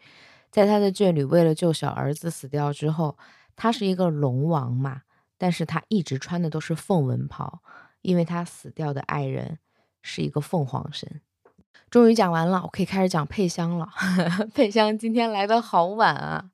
[0.51, 3.17] 在他的眷侣为了救小儿子死掉之后。
[3.55, 5.03] 他是一个龙王嘛，
[5.37, 7.61] 但是他一直穿的都是凤纹袍，
[8.01, 9.59] 因为他死掉的爱人
[10.01, 11.21] 是一个凤凰神。
[11.93, 13.87] 终于讲完了，我可以开始讲佩香了。
[14.55, 16.49] 佩香今天来的好晚啊！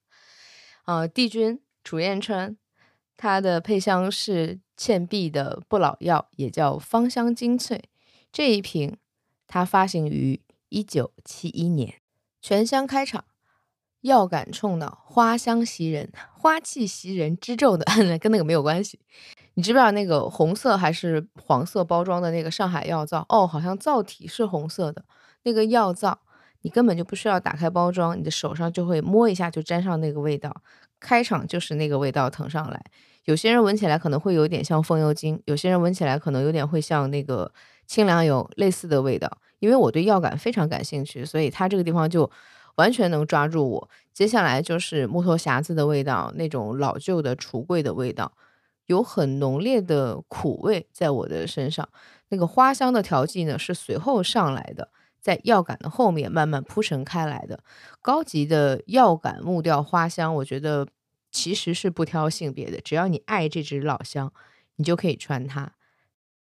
[0.84, 2.58] 啊，帝君楚燕川，
[3.16, 7.86] 他的配香是倩碧的不老药，也叫芳香精粹。
[8.34, 8.98] 这一瓶
[9.48, 12.02] 它发行于一九七一年，
[12.42, 13.24] 全香开场。
[14.02, 17.86] 药感冲脑，花香袭人， 花气袭人之咒的，
[18.20, 19.00] 跟那个没有关系。
[19.54, 23.26] 你知不知道那个红色还是黄色包装的那个上海药皂？
[23.30, 25.06] 哦，好像皂体是红色的。
[25.50, 26.20] 那个药皂，
[26.62, 30.56] 你根本就不需要打开包装，你的手上就会摸一下就沾上那个味道。
[31.00, 32.80] 开场就是那个味道腾上来。
[33.26, 37.52] 有些人闻起来可能会有点像风油精，有些人闻起来可能有点会像那个
[37.88, 39.30] 清凉油类似的味道。
[39.60, 42.30] 因为我对药感非常感兴趣，所以它这个地方就。
[42.76, 43.90] 完全能抓住我。
[44.14, 48.32] 接下来就是木头匣子的味道，那种老旧的橱柜的味道，
[48.86, 51.90] 有很浓烈的苦味在我的身上。
[52.30, 54.88] 那个花香的调剂呢，是随后上来的，
[55.22, 57.64] 在药感的后面慢慢铺陈开来的。
[58.02, 60.88] 高级的药感木调花香，我觉得
[61.32, 64.32] 其实是不挑性别的，只要你爱这支老香，
[64.78, 65.74] 你就可以穿它。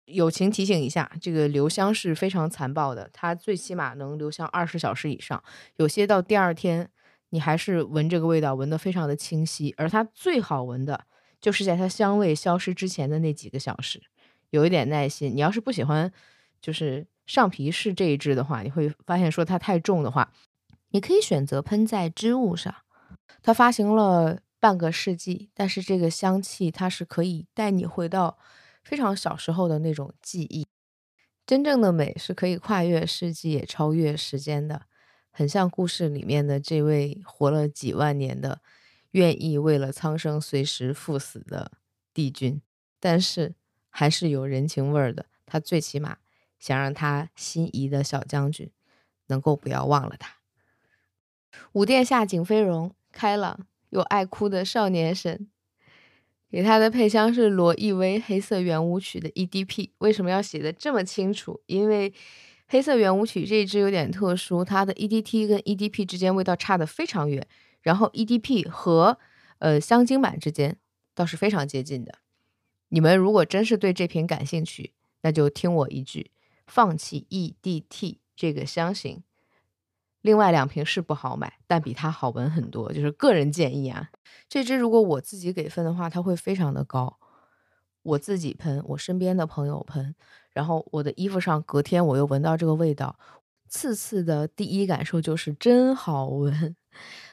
[0.06, 5.42] 友情提醒一下，这个留香是非常残暴的，它最起码能留香二十小时以上，
[5.78, 6.90] 有些到第二天
[7.30, 9.74] 你还是闻这个味道，闻得非常的清晰。
[9.78, 11.06] 而它最好闻的
[11.40, 14.02] 就是在它香味消失之前的那几个小时，
[14.50, 15.34] 有一点耐心。
[15.34, 16.12] 你要是不喜欢，
[16.60, 20.34] 就是上皮是这一支的话，你会发现说它太重的话，
[20.90, 22.76] 你可以选择喷在织物上。
[23.42, 28.38] 它发行了半个世纪，但是这个香气它是可以带你回到
[28.84, 30.68] 非常小时候的那种记忆。
[31.46, 34.82] 真正的美是可以跨越世纪，也超越时间的，
[35.32, 38.60] 很像故事里面的这位活了几万年的。
[39.12, 41.72] 愿意为了苍生随时赴死的
[42.14, 42.62] 帝君，
[43.00, 43.56] 但是
[43.90, 45.28] 还是有人情味儿的。
[45.46, 46.18] 他最起码
[46.62, 48.72] 想让他心仪的小将军
[49.28, 50.38] 能够不要忘了他。
[51.74, 55.50] 五殿下景飞荣，开朗又爱哭的少年神，
[56.50, 59.90] 给他的配香是罗意威黑色圆舞曲的 EDP。
[59.98, 61.62] 为什么要写的这么清楚？
[61.66, 62.14] 因为
[62.68, 67.46] 黑色圆舞曲这一支有点特殊，它的 EDT 跟 EDP 之间味道差的非常远。
[67.82, 69.18] 然后 EDP 和
[69.58, 70.78] 呃香精版之间
[71.16, 72.20] 倒是非常接近的。
[72.90, 76.32] 你们如果真是对这瓶感兴趣，那就听我一句，
[76.68, 79.24] 放弃 EDT 这个香型。
[80.22, 84.12] 另外两瓶是不好买，但比它好闻很多，就是个人建议啊。
[84.48, 87.18] 这支如果我自己给分的话，它会非常的高。
[88.04, 90.16] 我自己喷，我身边的朋友喷，
[90.52, 93.18] 然后我的衣服上隔天我又闻到这个味道，
[93.68, 96.76] 次次的第一感受就是真好闻。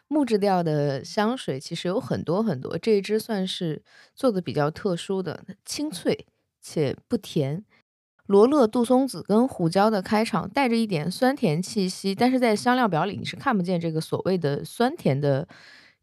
[0.09, 3.83] 木质调的香水其实有很多很多，这一支算是
[4.15, 6.27] 做的比较特殊的，清脆
[6.63, 7.65] 且不甜。
[8.29, 15.47] 罗勒、杜松子跟胡椒的开场带着一点酸甜气息，但是在香料表里你是看不见这个所谓的酸甜的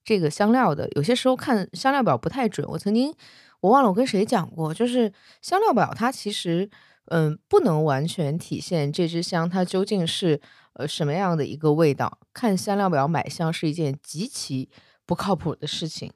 [0.04, 0.90] 这个香料的。
[0.96, 2.68] 有些时候看香料表不太准。
[2.68, 3.14] 我曾经
[3.62, 5.12] 我忘了我跟谁讲过，就是
[5.42, 6.70] 香料表它其实
[7.06, 10.42] 嗯不能完全体现这支香它究竟是。
[10.78, 12.20] 呃，什么样的一个味道？
[12.34, 14.70] 看香料表买香是一件极其
[15.06, 16.12] 不靠谱的事情。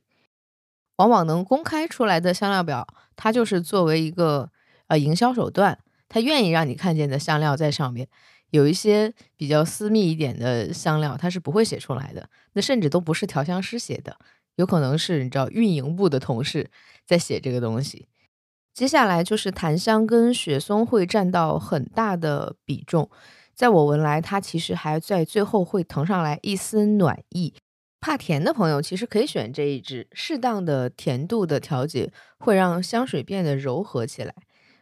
[0.98, 2.86] 往往能公开出来的香料表，
[3.16, 4.52] 它就是作为一个
[4.88, 5.80] 呃营销手段，
[6.10, 8.08] 他愿意让你看见的香料在上面。
[8.50, 12.28] 有一些比较私密一点的香料，他是不会写出来的。
[12.54, 14.18] 那甚至都不是调香师写的，
[14.56, 16.70] 有可能是你知道运营部的同事
[17.06, 18.08] 在写这个东西。
[18.74, 23.10] 接下来就是檀香跟雪松会占到很大的比重。
[23.54, 27.54] 在我闻来，它其实还在最后会腾上来一丝暖意。
[28.00, 34.34] 怕甜的朋友其实可以选这一支，适当的甜度的调节会让香水变得柔和起来，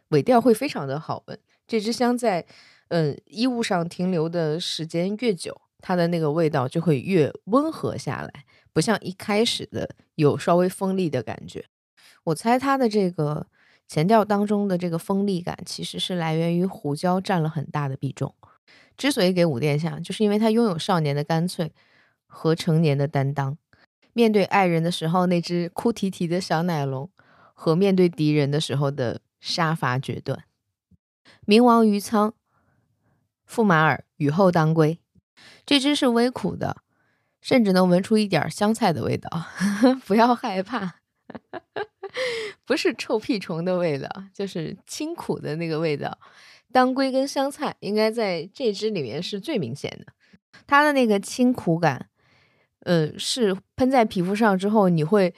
[0.08, 1.38] 尾调会非常的好闻。
[1.66, 2.46] 这支香在
[2.88, 11.66] 嗯衣物上停留的时间越久，它的那个味道就会越温和下来，不像一开始的有稍微锋利的感觉。
[12.24, 13.46] 我猜它的这个
[13.86, 18.34] 前调当中的这个锋利感，其实是来源于胡椒占了很大的比重。
[18.96, 21.72] 之所以给五殿下，就是因为他拥有少年的干脆
[22.26, 23.56] 和成年的担当。
[24.12, 27.08] 面对爱人的时候，那只哭啼啼的小奶龙，
[27.54, 30.44] 和面对敌人的时候的杀伐决断。
[31.46, 32.34] 冥王鱼仓，
[33.48, 34.98] 驸马尔雨后当归，
[35.64, 36.82] 这只是微苦的，
[37.40, 39.30] 甚至能闻出一点香菜的味道。
[40.06, 41.00] 不要害怕，
[42.64, 46.18] 不是臭屁虫的味道，就是清苦的那个味道。
[46.70, 50.12] 当归跟香菜应该在这支里面是最明显的，
[50.66, 52.10] 它的那个清苦感，
[52.80, 55.34] 呃，是喷在皮肤上之后，你会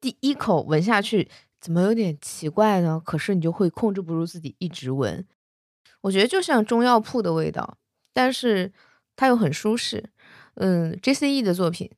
[0.00, 1.28] 第一口闻下去，
[1.60, 3.00] 怎么有点奇怪呢？
[3.04, 5.26] 可是你就会控制不住自己一直闻。
[6.00, 7.76] 我觉得就像中药铺的味道，
[8.14, 8.72] 但是
[9.16, 10.10] 它又很舒适。
[10.54, 11.90] 嗯，JCE 的作品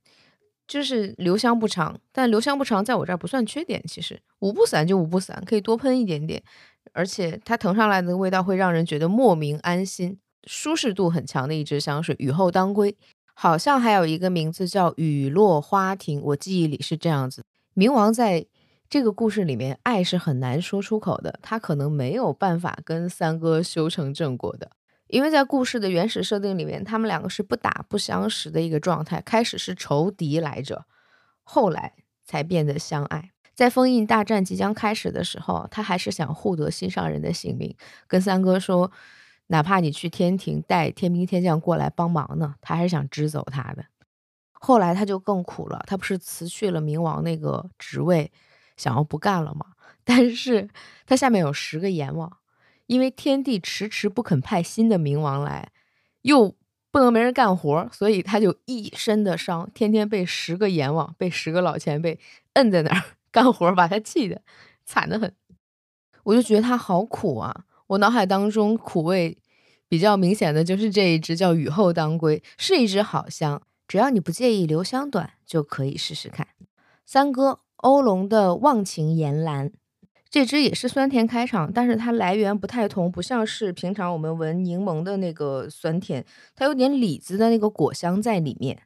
[0.66, 3.82] 就是留香不长，但留香不长在我这儿不算缺点。
[3.86, 6.42] 其实五步散就五步散，可以多喷一点点。
[6.92, 12.14] 而且它腾上来的味道会让人觉得莫名安心，舒适度很强的一支香水。
[12.18, 12.96] 雨后当归，
[13.34, 17.44] 好像还有一个名字叫雨落花亭，我记忆里是这样子。
[17.74, 18.44] 冥王在
[18.92, 24.70] 这个故事里面，爱是很难说出口的，他可能没有办法跟三哥修成正果的，
[25.06, 30.84] 因为在故事的原始设定里面，他们两个是不打不相识的一个状态，开始是仇敌来着，
[31.42, 31.94] 后来
[32.26, 33.30] 才变得相爱。
[33.54, 37.74] 在封印大战即将开始的时候，他还是想护得心上人的性命，
[38.06, 38.92] 跟三哥说，
[39.46, 43.86] 哪怕你去天庭带天兵天将过来帮忙呢，他还是想支走他的。
[44.52, 48.30] 后来他就更苦了，他不是辞去了冥王那个职位，
[48.82, 49.66] 想要不干了吗？
[50.02, 50.68] 但是
[51.06, 52.38] 他下面有十个阎王，
[52.86, 55.70] 因为天帝迟迟不肯派新的冥王来，
[56.22, 56.56] 又
[56.90, 62.18] 不能没人干活，所以他就一身的伤，天天被十个阎王，被十个老前辈
[62.54, 63.02] 摁在那儿。
[63.30, 64.42] 干活把他气的
[64.84, 65.32] 惨得很，
[66.24, 67.64] 我就觉得他好苦啊！
[67.86, 69.38] 我脑海当中苦味
[69.88, 76.48] 比较明显的就是这一支叫雨后当归，是一支好香，只要你不介意留香短，就可以试试看。
[77.06, 79.70] 三哥欧龙的忘情岩兰。
[80.30, 86.24] 这支也是酸甜开场，但是它来源不太同，不像是平常我们闻柠檬的那个酸甜，
[86.56, 88.80] 它有点李子的那个果香在里面，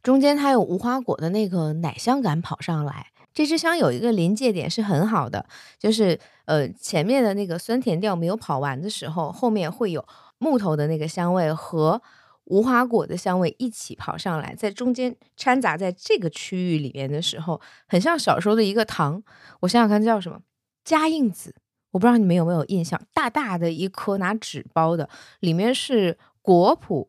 [0.00, 3.08] 中间它有无花果的那个奶香感跑上来。
[3.34, 5.44] 这支香有一个临界点是很好的，
[5.76, 10.06] 就是呃前面的那个酸甜调没有跑完的时候，后面会有
[10.38, 12.00] 木头的那个香味和
[12.46, 19.22] 无花果的香味一起跑上来，在中间掺杂在这个区域里面的时候，很像小时候的一个糖。
[19.60, 20.40] 我想想看叫什么？
[20.84, 21.54] 嘉应子，
[21.90, 25.08] 我不知道你们有没有印象，大大的一颗拿纸包的，
[25.40, 27.08] 里面是果脯，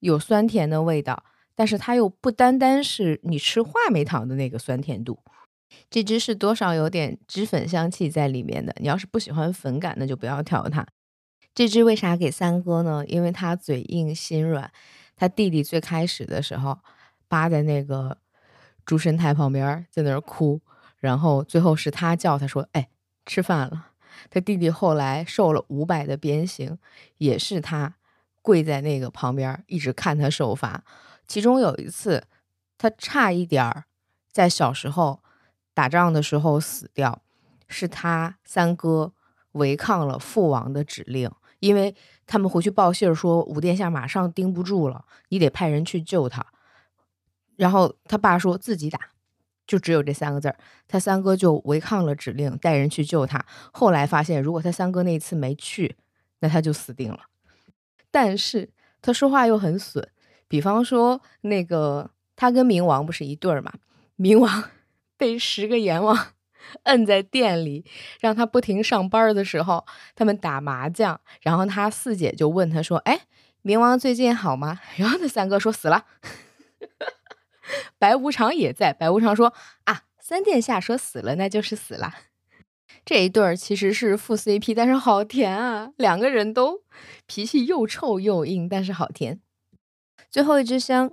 [0.00, 1.22] 有酸甜的味道，
[1.54, 5.18] 但是它又不单单是你吃话梅糖的那个酸甜度，
[5.90, 8.74] 这支是多少有点脂粉香气在里面的。
[8.80, 10.86] 你要是不喜欢粉感，那就不要挑它。
[11.58, 13.04] 这只为啥给三哥呢？
[13.08, 14.70] 因为他嘴硬心软，
[15.16, 16.78] 他弟弟最开始的时候
[17.26, 18.16] 扒在那个
[18.86, 20.60] 猪神台旁边，在那儿哭，
[20.98, 22.88] 然后最后是他叫他说：“哎。”
[23.26, 23.88] 吃饭了，
[24.30, 26.78] 他弟弟后来受了五百的鞭刑，
[27.16, 27.96] 也是他
[28.40, 30.84] 跪在那个旁边一直看他受罚。
[31.26, 32.22] 其中有一次，
[32.78, 33.86] 他差一点儿
[34.30, 35.24] 在小时候
[35.74, 37.20] 打仗的时候死掉，
[37.66, 39.12] 是他三哥
[39.52, 41.28] 违抗了父王的指令，
[41.60, 41.94] 因为
[42.26, 46.46] 他们回去报信儿说武殿下马上盯不住了，你得派人去救他。
[47.56, 48.98] 然后他爸说自己打。
[49.66, 50.56] 就只有这三个字儿，
[50.86, 53.44] 他三哥就违抗了指令，带人去救他。
[53.70, 55.94] 后来发现，如果他三哥那一次没去，
[56.38, 57.20] 那他就死定了。
[58.10, 58.70] 但是
[59.02, 60.08] 他说话又很损，
[60.48, 63.74] 比方说那个他跟冥王不是一对儿嘛，
[64.16, 64.70] 冥王
[65.18, 66.28] 被十个阎王
[66.84, 67.84] 摁在店里，
[68.20, 73.22] 让他不停上班的时候，他们打麻将，然后他四姐就问他说：“哎，
[73.62, 76.06] 冥王最近好吗？”然后那三哥说：“死了。
[77.98, 78.92] ”白无常也在。
[78.92, 79.52] 白无常说
[79.84, 82.14] ：“啊，三殿下说死了，那就是死了。”
[83.04, 85.90] 这一对儿其实是副 CP，但是好甜啊！
[85.96, 86.82] 两个人都
[87.26, 89.40] 脾气又臭又硬，但是好甜。
[90.30, 91.10] 最后一支香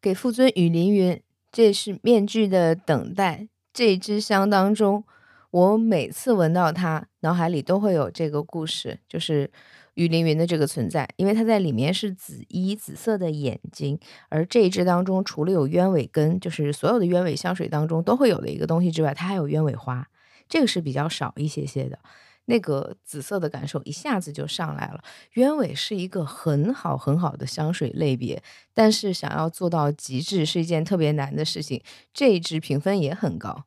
[0.00, 1.22] 给父尊雨凌云，
[1.52, 3.48] 这是面具的等待。
[3.74, 5.04] 这支香当中，
[5.50, 9.50] 我每次闻到它，脑海里都会有这个故事，就是。
[9.94, 13.96] 雨凌云的这个存在，因为它在里面是紫衣紫色的眼睛，
[14.28, 20.08] 而这一支当中除了有鸢尾根，就是所有的鸢尾香水当中都会有的一个东西之外，它还有鸢尾花，
[20.48, 22.00] 这个是比较少一些些的。
[22.46, 25.02] 那个紫色的感受一下子就上来了。
[25.34, 28.42] 鸢尾是一个很好很好的香水类别，
[28.72, 31.82] 但是想要做到极致是一件特别难的事情。
[32.12, 33.64] 这一支评分也很高，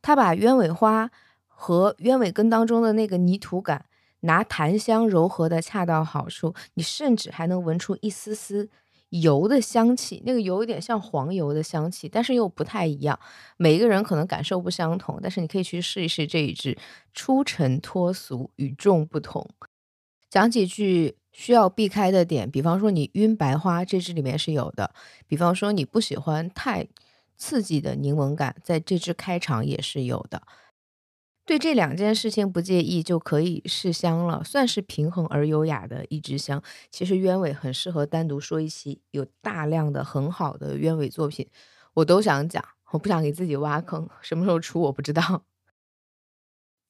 [0.00, 1.10] 它把鸢尾花
[1.46, 3.86] 和鸢尾根当中的那个泥土感。
[4.20, 8.68] 拿檀香柔和的恰到好处，你甚至还能闻出一丝丝
[9.10, 13.18] 油的香气，那个油有点像黄油的香气，但是又不太一样。
[13.56, 16.76] 每一个人可能感受不相同，但是你可以去试一试这一支，
[17.12, 19.48] 出尘脱俗，与众不同。
[20.28, 24.90] 讲几句需要避开的点，比方说你晕白花，这支里面是有的；
[25.26, 26.86] 比方说你不喜欢太
[27.36, 30.42] 刺激的柠檬感，在这支开场也是有的。
[31.46, 36.60] 对这两件事情不介意就可以试香了，算是平衡而优雅的一支香。
[36.90, 41.48] 其实鸢尾很适合单独说一期，有大量的很好的鸢尾作品，
[41.94, 45.44] 我都想讲，我不想给自己挖坑，什么时候出我不知道。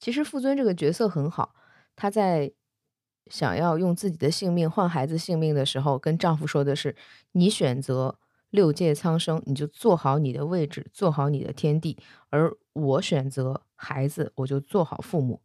[0.00, 1.54] 其实傅尊这个角色很好，
[1.94, 2.50] 他在
[3.26, 6.96] 想要用自己的性命换孩子性命的时候，跟丈夫说的是：
[7.32, 8.18] 你选择。
[8.50, 11.98] 六界苍生，你就做好你的位置，做好你的天地。
[12.30, 15.40] 而我选择孩子，我就做好父母。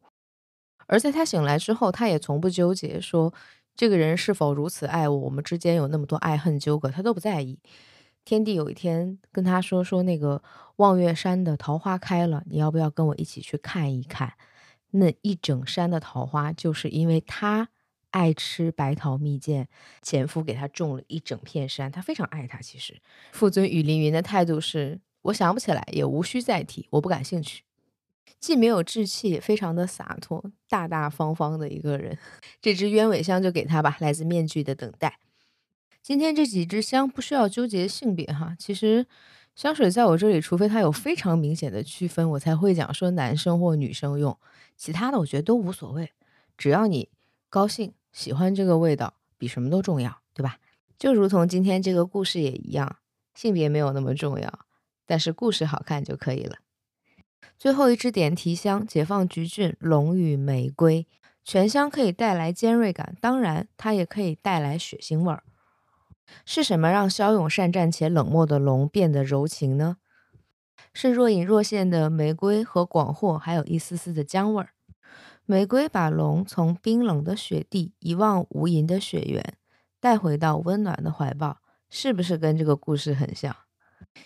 [0.88, 3.34] 而在他醒来之后，他也从不纠结说
[3.76, 7.60] 这个人是否如此爱我，我们之间有那么多爱恨纠葛，他都不在意。
[8.26, 10.42] 天帝有一天跟他说：“说那个
[10.78, 14.34] 望月山的桃花开了，你要不要跟我一起去看一看？
[14.92, 17.70] 那一整山的桃花，就是因为他。”
[18.12, 19.66] 爱吃白桃蜜饯，
[20.02, 22.60] 前夫给他种了一整片山，他非常爱他。
[22.60, 23.02] 其实，
[23.32, 27.64] 父尊雨凌云的态度是：我想不起来，也无需再提，我不感兴趣。
[28.40, 32.18] 既没有志气，非常的洒脱，大大方方的一个人。
[32.62, 35.20] 这支鸢尾香就给他吧，来自面具的等待。
[36.02, 39.06] 今天这几支香不需要纠结性别哈，其实
[39.56, 44.38] 香水在我这里，除非它有非常明显的区分，我才会讲说男生或女生用。
[44.76, 46.12] 其他的我觉得都无所谓，
[46.58, 47.10] 只要你
[47.50, 47.94] 高兴。
[48.12, 50.58] 喜欢这个味道比什么都重要，对吧？
[51.00, 52.98] 就如同今天这个故事也一样，
[53.34, 54.66] 性别没有那么重要，
[55.06, 56.58] 但是故事好看就可以了。
[57.58, 61.08] 最后一支点提香，解放橘郡龙与玫瑰，
[61.44, 65.44] 全香可以带来尖锐感，当然它也可以带来血腥味儿。
[66.46, 69.98] 是什么让骁勇善战且冷漠的龙变得柔情呢？
[70.94, 74.70] 是若隐若现的玫瑰和广藿，还有一丝丝的姜味儿。
[75.46, 79.54] 玫瑰把龙从冰冷的雪地、一望无垠的雪原
[80.00, 81.58] 带回到温暖的怀抱，
[81.90, 83.56] 是不是跟这个故事很像？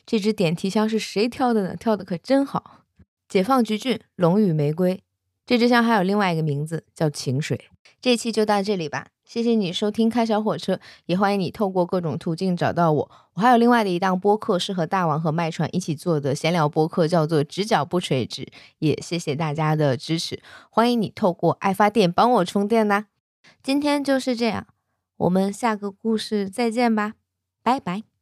[0.06, 1.76] 这支点提香是谁挑的呢？
[1.76, 2.85] 挑的可真好！
[3.28, 5.04] 解放橘郡龙与玫瑰，
[5.46, 7.70] 这支香还有另外一个名字叫晴水。
[8.02, 13.12] 这期就到这里吧，谢谢你收听开小火车，也欢迎你透过各种途径找到我。
[13.34, 18.48] 我还有另外的一档播客，是和大王和麦传一起做的闲聊播客，叫做“直角不垂直”。
[18.78, 20.40] 也谢谢大家的支持，
[20.70, 23.08] 欢迎你透过爱发电帮我充电呐。
[23.64, 24.68] 今天就是这样，
[25.18, 27.14] 我们下个故事再见吧，
[27.64, 28.15] 拜拜。